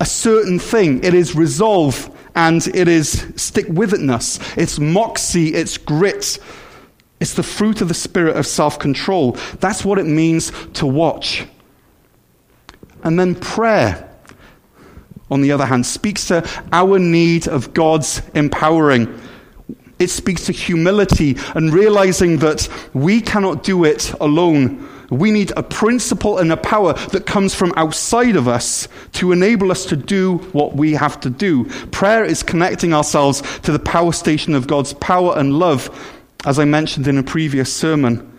a 0.00 0.06
certain 0.06 0.58
thing. 0.58 1.04
It 1.04 1.14
is 1.14 1.36
resolve 1.36 2.10
and 2.34 2.66
it 2.68 2.88
is 2.88 3.32
stick 3.36 3.66
with 3.68 3.92
itness. 3.92 4.40
It's 4.58 4.80
moxie. 4.80 5.54
It's 5.54 5.78
grit. 5.78 6.38
It's 7.20 7.34
the 7.34 7.44
fruit 7.44 7.80
of 7.80 7.88
the 7.88 7.94
spirit 7.94 8.36
of 8.36 8.46
self 8.46 8.78
control. 8.80 9.32
That's 9.60 9.84
what 9.84 9.98
it 9.98 10.06
means 10.06 10.50
to 10.74 10.86
watch. 10.86 11.46
And 13.04 13.20
then 13.20 13.34
prayer 13.34 14.10
on 15.30 15.40
the 15.40 15.52
other 15.52 15.66
hand, 15.66 15.86
speaks 15.86 16.26
to 16.28 16.48
our 16.72 16.98
need 16.98 17.48
of 17.48 17.74
God's 17.74 18.22
empowering. 18.34 19.20
It 19.98 20.08
speaks 20.08 20.46
to 20.46 20.52
humility 20.52 21.36
and 21.54 21.72
realizing 21.72 22.38
that 22.38 22.68
we 22.92 23.20
cannot 23.20 23.62
do 23.62 23.84
it 23.84 24.12
alone. 24.20 24.88
We 25.10 25.30
need 25.30 25.52
a 25.56 25.62
principle 25.62 26.38
and 26.38 26.50
a 26.50 26.56
power 26.56 26.94
that 27.12 27.26
comes 27.26 27.54
from 27.54 27.72
outside 27.76 28.36
of 28.36 28.48
us 28.48 28.88
to 29.12 29.32
enable 29.32 29.70
us 29.70 29.84
to 29.86 29.96
do 29.96 30.38
what 30.52 30.74
we 30.74 30.92
have 30.92 31.20
to 31.20 31.30
do. 31.30 31.64
Prayer 31.90 32.24
is 32.24 32.42
connecting 32.42 32.92
ourselves 32.92 33.42
to 33.60 33.72
the 33.72 33.78
power 33.78 34.12
station 34.12 34.54
of 34.54 34.66
God's 34.66 34.92
power 34.94 35.38
and 35.38 35.58
love, 35.58 35.88
as 36.44 36.58
I 36.58 36.64
mentioned 36.64 37.06
in 37.06 37.18
a 37.18 37.22
previous 37.22 37.72
sermon. 37.72 38.30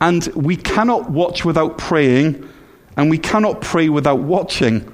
And 0.00 0.26
we 0.34 0.56
cannot 0.56 1.10
watch 1.10 1.44
without 1.44 1.78
praying 1.78 2.48
and 2.98 3.08
we 3.08 3.16
cannot 3.16 3.60
pray 3.60 3.88
without 3.88 4.18
watching. 4.18 4.84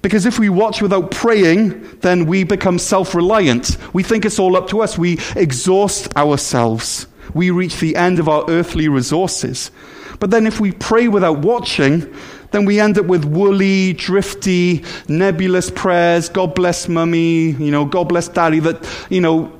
Because 0.00 0.24
if 0.24 0.38
we 0.38 0.48
watch 0.48 0.80
without 0.80 1.10
praying, 1.10 1.98
then 2.00 2.24
we 2.24 2.42
become 2.42 2.78
self 2.78 3.14
reliant. 3.14 3.76
We 3.92 4.02
think 4.02 4.24
it's 4.24 4.38
all 4.38 4.56
up 4.56 4.68
to 4.68 4.80
us. 4.80 4.96
We 4.96 5.18
exhaust 5.36 6.16
ourselves. 6.16 7.06
We 7.34 7.50
reach 7.50 7.78
the 7.80 7.96
end 7.96 8.18
of 8.18 8.28
our 8.28 8.44
earthly 8.48 8.88
resources. 8.88 9.70
But 10.18 10.30
then 10.30 10.46
if 10.46 10.58
we 10.58 10.72
pray 10.72 11.08
without 11.08 11.40
watching, 11.40 12.12
then 12.50 12.64
we 12.64 12.80
end 12.80 12.98
up 12.98 13.06
with 13.06 13.26
woolly, 13.26 13.92
drifty, 13.92 14.82
nebulous 15.06 15.70
prayers, 15.70 16.30
God 16.30 16.54
bless 16.54 16.88
mummy, 16.88 17.50
you 17.50 17.70
know, 17.70 17.84
God 17.84 18.08
bless 18.08 18.28
daddy, 18.28 18.58
that, 18.60 18.88
you 19.10 19.20
know, 19.20 19.52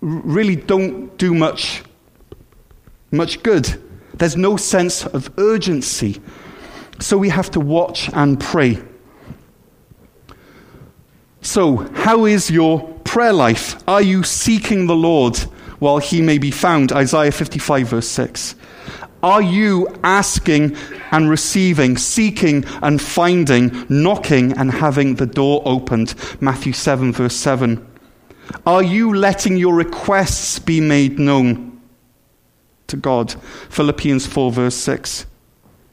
really 0.00 0.56
don't 0.56 1.16
do 1.18 1.34
much, 1.34 1.82
much 3.10 3.42
good. 3.42 3.80
There's 4.14 4.36
no 4.36 4.56
sense 4.56 5.04
of 5.04 5.30
urgency. 5.38 6.20
So 7.00 7.16
we 7.16 7.28
have 7.28 7.50
to 7.52 7.60
watch 7.60 8.10
and 8.12 8.40
pray. 8.40 8.82
So, 11.40 11.76
how 11.94 12.24
is 12.24 12.50
your 12.50 12.80
prayer 13.04 13.32
life? 13.32 13.82
Are 13.88 14.02
you 14.02 14.24
seeking 14.24 14.86
the 14.86 14.96
Lord 14.96 15.38
while 15.78 15.98
he 15.98 16.20
may 16.20 16.38
be 16.38 16.50
found? 16.50 16.92
Isaiah 16.92 17.32
55, 17.32 17.88
verse 17.88 18.08
6. 18.08 18.56
Are 19.22 19.42
you 19.42 19.88
asking 20.04 20.76
and 21.10 21.28
receiving, 21.28 21.96
seeking 21.96 22.64
and 22.82 23.00
finding, 23.00 23.86
knocking 23.88 24.52
and 24.52 24.70
having 24.70 25.14
the 25.14 25.26
door 25.26 25.62
opened? 25.64 26.14
Matthew 26.40 26.72
7, 26.72 27.12
verse 27.12 27.34
7. 27.34 27.84
Are 28.66 28.82
you 28.82 29.14
letting 29.14 29.56
your 29.56 29.74
requests 29.74 30.58
be 30.58 30.80
made 30.80 31.18
known 31.18 31.80
to 32.86 32.96
God? 32.96 33.34
Philippians 33.70 34.26
4, 34.26 34.52
verse 34.52 34.76
6. 34.76 35.26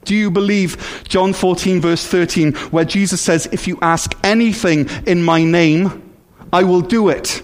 Do 0.06 0.16
you 0.16 0.32
believe 0.32 1.04
John 1.08 1.34
14, 1.34 1.82
verse 1.82 2.06
13, 2.06 2.54
where 2.72 2.86
Jesus 2.86 3.20
says, 3.22 3.48
If 3.52 3.68
you 3.68 3.78
ask 3.82 4.16
anything 4.24 4.88
in 5.06 5.24
my 5.24 5.44
name, 5.44 6.14
I 6.54 6.64
will 6.64 6.82
do 6.82 7.10
it? 7.10 7.44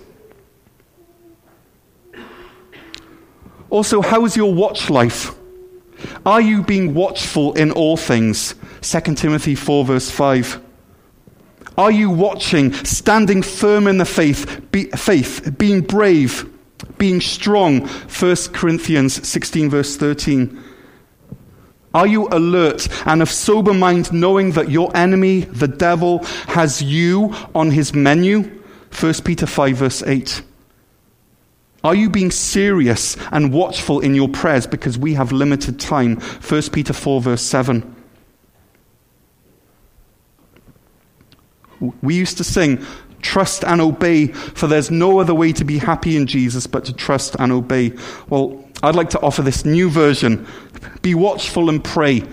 Also, 3.69 4.01
how 4.01 4.25
is 4.25 4.37
your 4.37 4.53
watch 4.53 4.89
life? 4.89 5.33
Are 6.25 6.41
you 6.41 6.61
being 6.63 6.93
watchful 6.93 7.53
in 7.53 7.71
all 7.71 7.97
things? 7.97 8.55
2 8.81 9.15
Timothy 9.15 9.55
4, 9.55 9.85
verse 9.85 10.09
5. 10.09 10.61
Are 11.77 11.91
you 11.91 12.09
watching, 12.09 12.73
standing 12.73 13.41
firm 13.41 13.87
in 13.87 13.97
the 13.97 14.05
faith, 14.05 14.71
be, 14.71 14.85
faith, 14.91 15.55
being 15.57 15.81
brave, 15.81 16.49
being 16.97 17.21
strong? 17.21 17.87
1 17.87 18.35
Corinthians 18.53 19.27
16, 19.27 19.69
verse 19.69 19.95
13. 19.95 20.61
Are 21.93 22.07
you 22.07 22.27
alert 22.29 22.87
and 23.05 23.21
of 23.21 23.29
sober 23.29 23.73
mind, 23.73 24.13
knowing 24.13 24.51
that 24.51 24.69
your 24.69 24.95
enemy, 24.95 25.41
the 25.41 25.67
devil, 25.67 26.19
has 26.47 26.81
you 26.81 27.35
on 27.53 27.71
his 27.71 27.93
menu? 27.93 28.61
1 28.97 29.13
Peter 29.25 29.45
5, 29.45 29.77
verse 29.77 30.03
8. 30.03 30.41
Are 31.83 31.95
you 31.95 32.09
being 32.09 32.31
serious 32.31 33.17
and 33.31 33.51
watchful 33.51 33.99
in 33.99 34.13
your 34.13 34.29
prayers 34.29 34.67
because 34.67 34.97
we 34.97 35.15
have 35.15 35.31
limited 35.31 35.79
time? 35.79 36.19
1 36.19 36.61
Peter 36.71 36.93
4, 36.93 37.21
verse 37.21 37.41
7. 37.41 37.95
We 42.01 42.15
used 42.15 42.37
to 42.37 42.43
sing, 42.43 42.85
Trust 43.21 43.63
and 43.63 43.81
obey, 43.81 44.27
for 44.27 44.67
there's 44.67 44.89
no 44.89 45.19
other 45.19 45.33
way 45.33 45.53
to 45.53 45.63
be 45.63 45.77
happy 45.77 46.15
in 46.15 46.27
Jesus 46.27 46.67
but 46.67 46.85
to 46.85 46.93
trust 46.93 47.35
and 47.39 47.51
obey. 47.51 47.93
Well, 48.29 48.63
I'd 48.83 48.95
like 48.95 49.11
to 49.11 49.19
offer 49.21 49.41
this 49.41 49.65
new 49.65 49.89
version. 49.89 50.47
Be 51.01 51.13
watchful 51.15 51.69
and 51.69 51.83
pray, 51.83 52.23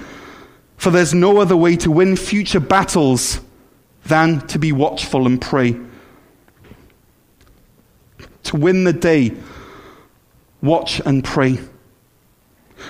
for 0.76 0.90
there's 0.90 1.14
no 1.14 1.38
other 1.38 1.56
way 1.56 1.76
to 1.76 1.90
win 1.90 2.16
future 2.16 2.61
battles 2.61 3.40
than 4.04 4.46
to 4.48 4.58
be 4.58 4.72
watchful 4.72 5.26
and 5.26 5.40
pray. 5.40 5.76
To 8.44 8.56
win 8.56 8.84
the 8.84 8.92
day, 8.94 9.32
watch 10.62 11.00
and 11.04 11.22
pray. 11.22 11.58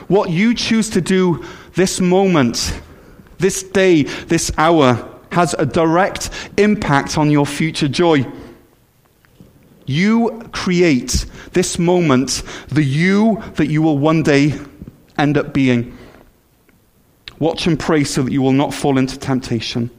What 0.06 0.30
you 0.30 0.54
choose 0.54 0.90
to 0.90 1.00
do 1.00 1.44
this 1.74 2.00
moment, 2.00 2.80
this 3.38 3.62
day, 3.62 4.04
this 4.04 4.52
hour, 4.56 5.08
has 5.32 5.54
a 5.54 5.66
direct 5.66 6.30
impact 6.56 7.18
on 7.18 7.30
your 7.30 7.46
future 7.46 7.88
joy. 7.88 8.26
You 9.88 10.46
create 10.52 11.24
this 11.54 11.78
moment, 11.78 12.42
the 12.68 12.84
you 12.84 13.42
that 13.54 13.68
you 13.68 13.80
will 13.80 13.96
one 13.96 14.22
day 14.22 14.52
end 15.16 15.38
up 15.38 15.54
being. 15.54 15.96
Watch 17.38 17.66
and 17.66 17.80
pray 17.80 18.04
so 18.04 18.22
that 18.22 18.30
you 18.30 18.42
will 18.42 18.52
not 18.52 18.74
fall 18.74 18.98
into 18.98 19.18
temptation. 19.18 19.90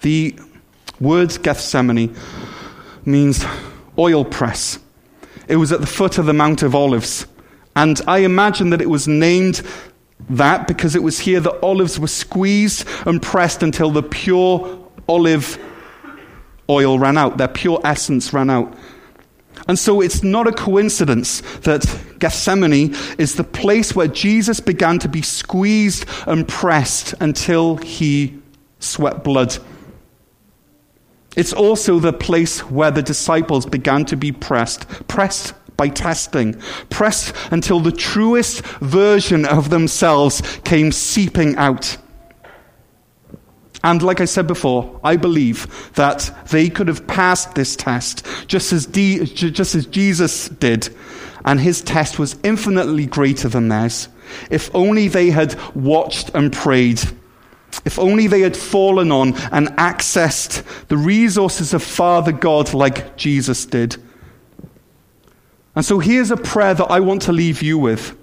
The 0.00 0.36
word 0.98 1.40
Gethsemane 1.44 2.16
means 3.04 3.44
oil 3.96 4.24
press. 4.24 4.80
It 5.46 5.56
was 5.56 5.70
at 5.70 5.80
the 5.80 5.86
foot 5.86 6.18
of 6.18 6.26
the 6.26 6.32
Mount 6.32 6.64
of 6.64 6.74
Olives. 6.74 7.24
And 7.76 8.00
I 8.08 8.18
imagine 8.18 8.70
that 8.70 8.82
it 8.82 8.90
was 8.90 9.06
named 9.06 9.62
that 10.28 10.66
because 10.66 10.96
it 10.96 11.04
was 11.04 11.20
here 11.20 11.38
that 11.38 11.62
olives 11.62 12.00
were 12.00 12.08
squeezed 12.08 12.84
and 13.06 13.22
pressed 13.22 13.62
until 13.62 13.92
the 13.92 14.02
pure 14.02 14.76
olive 15.08 15.56
oil 16.70 16.98
ran 16.98 17.18
out, 17.18 17.36
their 17.36 17.48
pure 17.48 17.80
essence 17.84 18.32
ran 18.32 18.48
out. 18.48 18.72
And 19.68 19.78
so 19.78 20.00
it's 20.00 20.22
not 20.22 20.46
a 20.46 20.52
coincidence 20.52 21.42
that 21.62 21.84
Gethsemane 22.18 22.94
is 23.18 23.34
the 23.34 23.44
place 23.44 23.94
where 23.94 24.08
Jesus 24.08 24.60
began 24.60 24.98
to 25.00 25.08
be 25.08 25.22
squeezed 25.22 26.06
and 26.26 26.46
pressed 26.46 27.14
until 27.20 27.76
he 27.76 28.40
sweat 28.78 29.22
blood. 29.22 29.58
It's 31.36 31.52
also 31.52 31.98
the 31.98 32.12
place 32.12 32.60
where 32.70 32.90
the 32.90 33.02
disciples 33.02 33.66
began 33.66 34.04
to 34.06 34.16
be 34.16 34.32
pressed, 34.32 34.88
pressed 35.08 35.54
by 35.76 35.88
testing, 35.88 36.60
pressed 36.90 37.34
until 37.50 37.80
the 37.80 37.92
truest 37.92 38.62
version 38.80 39.46
of 39.46 39.70
themselves 39.70 40.42
came 40.64 40.92
seeping 40.92 41.56
out. 41.56 41.96
And 43.82 44.02
like 44.02 44.20
I 44.20 44.26
said 44.26 44.46
before, 44.46 45.00
I 45.02 45.16
believe 45.16 45.92
that 45.94 46.30
they 46.50 46.68
could 46.68 46.88
have 46.88 47.06
passed 47.06 47.54
this 47.54 47.76
test 47.76 48.26
just 48.46 48.72
as, 48.72 48.86
D, 48.86 49.24
just 49.24 49.74
as 49.74 49.86
Jesus 49.86 50.48
did, 50.48 50.94
and 51.44 51.58
his 51.58 51.80
test 51.80 52.18
was 52.18 52.36
infinitely 52.42 53.06
greater 53.06 53.48
than 53.48 53.68
theirs. 53.68 54.08
If 54.50 54.74
only 54.74 55.08
they 55.08 55.30
had 55.30 55.58
watched 55.74 56.30
and 56.34 56.52
prayed. 56.52 57.00
If 57.84 57.98
only 57.98 58.26
they 58.26 58.40
had 58.40 58.56
fallen 58.56 59.10
on 59.10 59.34
and 59.50 59.68
accessed 59.78 60.62
the 60.88 60.98
resources 60.98 61.72
of 61.72 61.82
Father 61.82 62.32
God 62.32 62.74
like 62.74 63.16
Jesus 63.16 63.64
did. 63.64 63.96
And 65.74 65.84
so 65.84 65.98
here's 65.98 66.30
a 66.30 66.36
prayer 66.36 66.74
that 66.74 66.90
I 66.90 67.00
want 67.00 67.22
to 67.22 67.32
leave 67.32 67.62
you 67.62 67.78
with. 67.78 68.16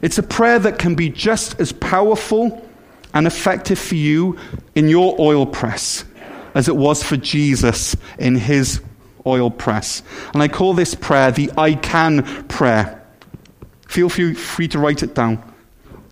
It's 0.00 0.18
a 0.18 0.22
prayer 0.22 0.58
that 0.60 0.78
can 0.78 0.94
be 0.94 1.10
just 1.10 1.60
as 1.60 1.72
powerful 1.72 2.66
and 3.14 3.26
effective 3.26 3.78
for 3.78 3.94
you 3.94 4.38
in 4.74 4.88
your 4.88 5.14
oil 5.20 5.46
press 5.46 6.04
as 6.54 6.68
it 6.68 6.76
was 6.76 7.02
for 7.02 7.16
Jesus 7.16 7.96
in 8.18 8.36
his 8.36 8.80
oil 9.26 9.50
press. 9.50 10.02
And 10.34 10.42
I 10.42 10.48
call 10.48 10.74
this 10.74 10.94
prayer 10.94 11.30
the 11.30 11.50
I 11.56 11.74
can 11.74 12.24
prayer. 12.48 13.04
Feel 13.88 14.08
free 14.08 14.68
to 14.68 14.78
write 14.78 15.02
it 15.02 15.14
down. 15.14 15.42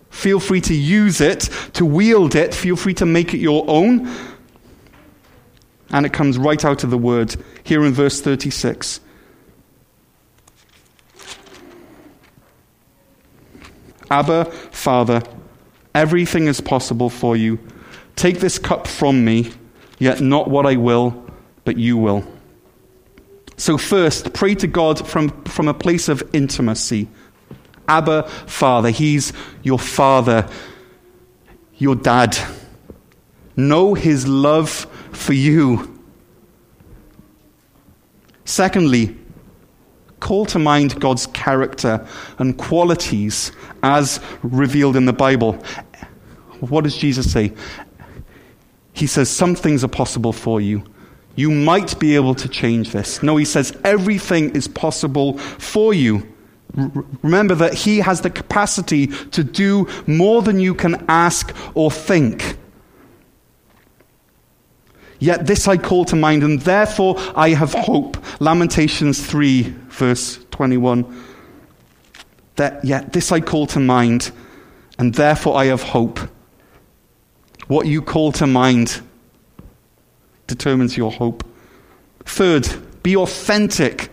Feel 0.09 0.39
free 0.39 0.61
to 0.61 0.73
use 0.73 1.21
it, 1.21 1.49
to 1.73 1.85
wield 1.85 2.35
it. 2.35 2.53
Feel 2.53 2.75
free 2.75 2.93
to 2.95 3.05
make 3.05 3.33
it 3.33 3.39
your 3.39 3.63
own. 3.67 4.11
And 5.89 6.05
it 6.05 6.13
comes 6.13 6.37
right 6.37 6.63
out 6.63 6.83
of 6.83 6.89
the 6.89 6.97
word 6.97 7.35
here 7.63 7.83
in 7.85 7.93
verse 7.93 8.21
36. 8.21 8.99
Abba, 14.09 14.45
Father, 14.45 15.21
everything 15.93 16.47
is 16.47 16.61
possible 16.61 17.09
for 17.09 17.35
you. 17.35 17.59
Take 18.15 18.39
this 18.39 18.59
cup 18.59 18.87
from 18.87 19.23
me, 19.25 19.51
yet 19.99 20.21
not 20.21 20.49
what 20.49 20.65
I 20.65 20.75
will, 20.75 21.25
but 21.63 21.77
you 21.77 21.97
will. 21.97 22.25
So, 23.57 23.77
first, 23.77 24.33
pray 24.33 24.55
to 24.55 24.67
God 24.67 25.07
from, 25.07 25.29
from 25.43 25.67
a 25.67 25.73
place 25.73 26.09
of 26.09 26.23
intimacy. 26.33 27.07
Abba, 27.87 28.23
Father. 28.23 28.89
He's 28.89 29.33
your 29.63 29.79
Father, 29.79 30.49
your 31.77 31.95
dad. 31.95 32.37
Know 33.55 33.93
His 33.93 34.27
love 34.27 34.69
for 35.11 35.33
you. 35.33 35.99
Secondly, 38.45 39.17
call 40.21 40.45
to 40.45 40.59
mind 40.59 40.97
God's 41.01 41.27
character 41.27 42.07
and 42.37 42.57
qualities 42.57 43.51
as 43.83 44.21
revealed 44.43 44.95
in 44.95 45.05
the 45.05 45.13
Bible. 45.13 45.53
What 46.61 46.85
does 46.85 46.95
Jesus 46.95 47.29
say? 47.29 47.51
He 48.93 49.07
says, 49.07 49.29
Some 49.29 49.55
things 49.55 49.83
are 49.83 49.89
possible 49.89 50.31
for 50.31 50.61
you. 50.61 50.83
You 51.35 51.49
might 51.49 51.99
be 51.99 52.15
able 52.15 52.35
to 52.35 52.47
change 52.47 52.91
this. 52.91 53.21
No, 53.23 53.35
he 53.35 53.45
says, 53.45 53.75
Everything 53.83 54.55
is 54.55 54.67
possible 54.67 55.37
for 55.37 55.93
you. 55.93 56.27
remember 57.21 57.55
that 57.55 57.73
he 57.73 57.97
has 57.97 58.21
the 58.21 58.29
capacity 58.29 59.07
to 59.07 59.43
do 59.43 59.87
more 60.07 60.41
than 60.41 60.59
you 60.59 60.73
can 60.73 61.03
ask 61.09 61.53
or 61.73 61.91
think. 61.91 62.57
Yet 65.19 65.45
this 65.45 65.67
I 65.67 65.77
call 65.77 66.05
to 66.05 66.15
mind, 66.15 66.43
and 66.43 66.59
therefore 66.61 67.15
I 67.35 67.49
have 67.49 67.73
hope. 67.73 68.17
Lamentations 68.39 69.25
3, 69.25 69.73
verse 69.91 70.39
21. 70.51 71.23
That, 72.55 72.83
yet 72.83 73.13
this 73.13 73.31
I 73.31 73.39
call 73.39 73.67
to 73.67 73.79
mind, 73.79 74.31
and 74.97 75.13
therefore 75.13 75.57
I 75.57 75.65
have 75.65 75.81
hope. 75.81 76.19
What 77.67 77.87
you 77.87 78.01
call 78.01 78.31
to 78.33 78.47
mind 78.47 79.01
determines 80.47 80.97
your 80.97 81.11
hope. 81.11 81.45
Third, 82.25 82.67
be 83.03 83.15
authentic 83.15 84.09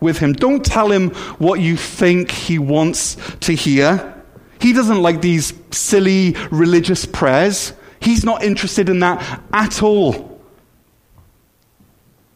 with 0.00 0.18
him. 0.18 0.32
Don't 0.32 0.64
tell 0.64 0.90
him 0.90 1.10
what 1.38 1.60
you 1.60 1.76
think 1.76 2.30
he 2.30 2.58
wants 2.58 3.16
to 3.40 3.52
hear. 3.52 4.22
He 4.60 4.72
doesn't 4.72 5.02
like 5.02 5.20
these 5.20 5.52
silly 5.70 6.36
religious 6.50 7.06
prayers. 7.06 7.72
He's 8.00 8.24
not 8.24 8.42
interested 8.42 8.88
in 8.88 9.00
that 9.00 9.42
at 9.52 9.82
all. 9.82 10.40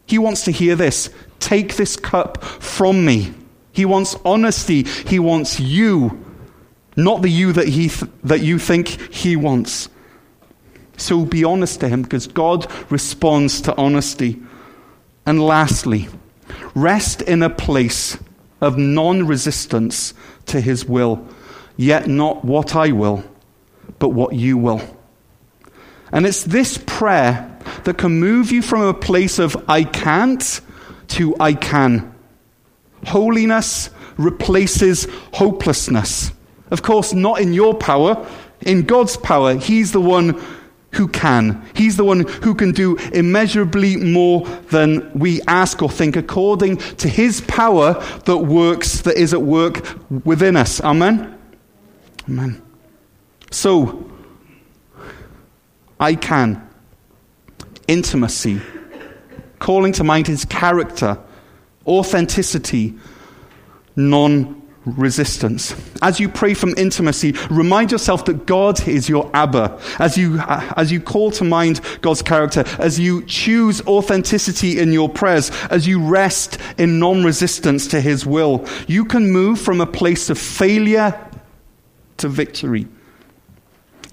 He 0.07 0.18
wants 0.18 0.44
to 0.44 0.50
hear 0.50 0.76
this 0.76 1.09
Take 1.44 1.76
this 1.76 1.94
cup 1.94 2.42
from 2.42 3.04
me. 3.04 3.35
He 3.70 3.85
wants 3.85 4.16
honesty. 4.24 4.85
He 4.85 5.18
wants 5.18 5.61
you, 5.61 6.24
not 6.96 7.20
the 7.20 7.28
you 7.28 7.52
that, 7.52 7.68
he 7.68 7.90
th- 7.90 8.11
that 8.22 8.40
you 8.40 8.59
think 8.59 9.12
he 9.12 9.37
wants. 9.37 9.90
So 10.96 11.26
be 11.26 11.44
honest 11.44 11.80
to 11.80 11.88
him 11.90 12.00
because 12.00 12.26
God 12.26 12.66
responds 12.90 13.61
to 13.61 13.76
honesty. 13.76 14.40
And 15.26 15.42
lastly, 15.42 16.09
rest 16.74 17.20
in 17.20 17.42
a 17.42 17.50
place 17.50 18.16
of 18.62 18.78
non 18.78 19.26
resistance 19.26 20.14
to 20.46 20.62
his 20.62 20.87
will, 20.87 21.28
yet 21.76 22.07
not 22.07 22.42
what 22.42 22.74
I 22.74 22.92
will, 22.92 23.22
but 23.98 24.09
what 24.09 24.33
you 24.33 24.57
will. 24.57 24.80
And 26.11 26.24
it's 26.24 26.44
this 26.44 26.78
prayer 26.87 27.54
that 27.85 27.98
can 27.98 28.18
move 28.18 28.50
you 28.50 28.62
from 28.62 28.80
a 28.80 28.94
place 28.94 29.38
of 29.38 29.62
I 29.68 29.85
can't 29.85 30.62
to 31.08 31.34
I 31.40 31.54
can. 31.54 32.14
Holiness 33.06 33.90
replaces 34.16 35.06
hopelessness. 35.32 36.32
Of 36.70 36.82
course, 36.82 37.12
not 37.12 37.40
in 37.40 37.52
your 37.52 37.74
power, 37.74 38.26
in 38.62 38.82
God's 38.82 39.16
power. 39.16 39.56
He's 39.56 39.92
the 39.92 40.00
one 40.00 40.42
who 40.92 41.08
can. 41.08 41.64
He's 41.74 41.96
the 41.96 42.04
one 42.04 42.20
who 42.20 42.54
can 42.54 42.72
do 42.72 42.96
immeasurably 43.12 43.96
more 43.96 44.46
than 44.70 45.10
we 45.12 45.40
ask 45.42 45.82
or 45.82 45.90
think 45.90 46.16
according 46.16 46.76
to 46.76 47.08
his 47.08 47.40
power 47.42 47.94
that 48.24 48.38
works, 48.38 49.02
that 49.02 49.16
is 49.16 49.34
at 49.34 49.42
work 49.42 49.84
within 50.24 50.56
us. 50.56 50.80
Amen? 50.80 51.38
Amen. 52.28 52.62
So, 53.50 54.10
I 56.00 56.14
can 56.14 56.68
intimacy, 57.86 58.60
calling 59.64 59.94
to 59.94 60.05
mind 60.05 60.27
his 60.27 60.44
character, 60.44 61.18
authenticity, 61.87 62.92
non 63.96 64.61
resistance. 64.85 65.74
As 66.03 66.20
you 66.20 66.29
pray 66.29 66.53
from 66.53 66.74
intimacy, 66.77 67.33
remind 67.50 67.90
yourself 67.90 68.27
that 68.27 68.44
God 68.44 68.87
is 68.87 69.09
your 69.09 69.31
Abba. 69.33 69.81
As 69.98 70.18
you, 70.18 70.38
as 70.38 70.92
you 70.92 71.00
call 71.00 71.31
to 71.31 71.44
mind 71.44 71.81
God's 72.03 72.20
character, 72.20 72.64
as 72.79 73.00
you 73.00 73.24
choose 73.24 73.81
authenticity 73.87 74.79
in 74.79 74.92
your 74.92 75.09
prayers, 75.09 75.50
as 75.70 75.87
you 75.87 75.98
rest 75.98 76.59
in 76.77 76.98
non 76.98 77.24
resistance 77.24 77.87
to 77.87 78.03
His 78.03 78.27
will, 78.27 78.68
you 78.87 79.07
can 79.07 79.33
move 79.33 79.59
from 79.59 79.81
a 79.81 79.87
place 79.87 80.29
of 80.29 80.38
failure 80.38 81.18
to 82.18 82.29
victory. 82.29 82.87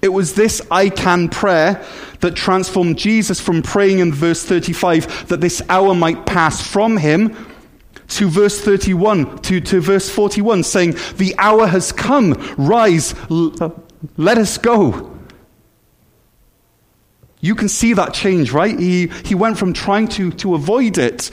It 0.02 0.12
was 0.12 0.34
this 0.34 0.60
I 0.70 0.88
can 0.88 1.28
prayer 1.28 1.84
that 2.20 2.34
transformed 2.34 2.98
Jesus 2.98 3.40
from 3.40 3.62
praying 3.62 4.00
in 4.00 4.12
verse 4.12 4.44
35 4.44 5.28
that 5.28 5.40
this 5.40 5.62
hour 5.68 5.94
might 5.94 6.26
pass 6.26 6.60
from 6.60 6.96
him 6.96 7.36
to 8.08 8.28
verse 8.28 8.60
31, 8.60 9.38
to, 9.42 9.60
to 9.60 9.80
verse 9.80 10.10
41, 10.10 10.64
saying, 10.64 10.96
The 11.16 11.34
hour 11.38 11.66
has 11.66 11.92
come, 11.92 12.32
rise, 12.58 13.14
l- 13.30 13.84
let 14.16 14.38
us 14.38 14.58
go. 14.58 15.16
You 17.40 17.54
can 17.54 17.68
see 17.68 17.94
that 17.94 18.12
change, 18.12 18.52
right? 18.52 18.78
He, 18.78 19.06
he 19.24 19.34
went 19.34 19.56
from 19.56 19.72
trying 19.72 20.08
to, 20.08 20.30
to 20.32 20.54
avoid 20.54 20.98
it 20.98 21.30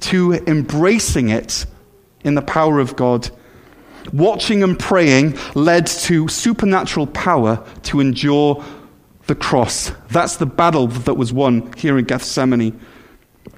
to 0.00 0.32
embracing 0.32 1.28
it 1.28 1.66
in 2.24 2.34
the 2.34 2.42
power 2.42 2.80
of 2.80 2.96
God. 2.96 3.30
Watching 4.12 4.62
and 4.62 4.78
praying 4.78 5.38
led 5.54 5.86
to 5.86 6.28
supernatural 6.28 7.06
power 7.08 7.64
to 7.84 8.00
endure 8.00 8.64
the 9.26 9.34
cross. 9.34 9.92
That's 10.10 10.36
the 10.36 10.46
battle 10.46 10.88
that 10.88 11.14
was 11.14 11.32
won 11.32 11.72
here 11.76 11.98
in 11.98 12.04
Gethsemane. 12.04 12.78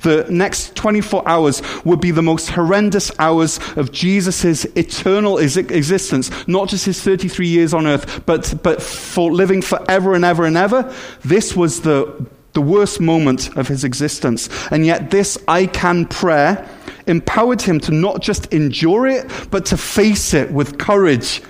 The 0.03 0.27
next 0.29 0.77
24 0.77 1.27
hours 1.27 1.63
would 1.85 2.01
be 2.01 2.11
the 2.11 2.23
most 2.23 2.51
horrendous 2.51 3.11
hours 3.19 3.59
of 3.77 3.93
Jesus' 3.93 4.65
eternal 4.77 5.39
existence, 5.39 6.31
not 6.47 6.69
just 6.69 6.87
his 6.87 7.01
33 7.01 7.47
years 7.47 7.73
on 7.73 7.87
earth, 7.87 8.25
but, 8.27 8.55
but 8.63 8.83
for 8.83 9.33
living 9.33 9.63
forever 9.63 10.15
and 10.15 10.25
ever 10.25 10.45
and 10.45 10.57
ever. 10.57 10.93
This 11.25 11.57
was 11.57 11.81
the, 11.81 12.27
the 12.53 12.61
worst 12.61 13.01
moment 13.01 13.57
of 13.57 13.69
his 13.69 13.85
existence. 13.85 14.49
And 14.71 14.85
yet, 14.85 15.11
this 15.11 15.39
I 15.49 15.67
can 15.67 16.07
prayer 16.07 16.69
empowered 17.07 17.63
him 17.63 17.81
to 17.81 17.93
not 17.93 18.21
just 18.21 18.53
endure 18.53 19.07
it, 19.07 19.31
but 19.51 19.67
to 19.67 19.77
face 19.77 20.35
it 20.35 20.51
with 20.51 20.79
courage. 20.79 21.43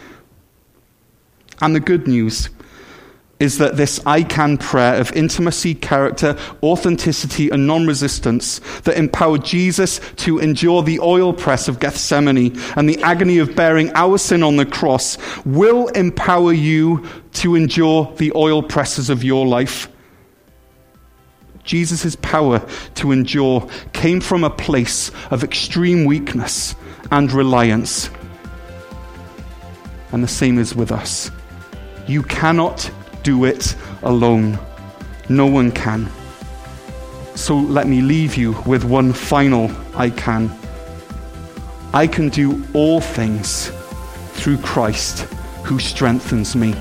And 1.61 1.75
the 1.75 1.81
good 1.81 2.07
news 2.07 2.51
is 3.38 3.59
that 3.59 3.77
this 3.77 4.01
I 4.07 4.23
can 4.23 4.57
prayer 4.57 4.99
of 4.99 5.12
intimacy, 5.12 5.75
character, 5.75 6.38
authenticity, 6.62 7.51
and 7.51 7.66
non 7.66 7.87
resistance 7.87 8.61
that 8.81 8.97
empowered 8.97 9.45
Jesus 9.45 10.01
to 10.16 10.38
endure 10.38 10.83
the 10.83 11.01
oil 11.01 11.33
press 11.33 11.69
of 11.69 11.79
Gethsemane 11.79 12.59
and 12.77 12.88
the 12.88 13.03
agony 13.03 13.38
of 13.38 13.55
bearing 13.55 13.90
our 13.95 14.19
sin 14.19 14.42
on 14.42 14.57
the 14.57 14.66
cross 14.66 15.19
will 15.45 15.88
empower 15.88 16.53
you 16.53 17.07
to 17.35 17.55
endure 17.55 18.12
the 18.16 18.33
oil 18.35 18.62
presses 18.62 19.11
of 19.11 19.23
your 19.23 19.47
life. 19.47 19.88
Jesus' 21.67 22.17
power 22.17 22.67
to 22.95 23.13
endure 23.13 23.69
came 23.93 24.21
from 24.21 24.45
a 24.45 24.51
place 24.51 25.11
of 25.31 25.45
extreme 25.45 26.05
weakness 26.05 26.75
and 27.11 27.31
reliance. 27.33 28.09
And 30.13 30.23
the 30.23 30.29
same 30.29 30.59
is 30.59 30.75
with 30.75 30.93
us. 30.93 31.31
You 32.07 32.23
cannot 32.23 32.91
do 33.23 33.45
it 33.45 33.77
alone. 34.03 34.59
No 35.29 35.47
one 35.47 35.73
can. 35.73 36.09
So 37.35 37.57
let 37.57 37.87
me 37.87 38.01
leave 38.01 38.37
you 38.37 38.53
with 38.65 38.85
one 38.85 39.13
final 39.13 39.71
I 39.95 40.11
can. 40.11 40.51
I 41.93 42.07
can 42.07 42.29
do 42.29 42.65
all 42.73 43.01
things 43.01 43.71
through 44.35 44.59
Christ 44.59 45.21
who 45.65 45.79
strengthens 45.79 46.55
me. 46.55 46.75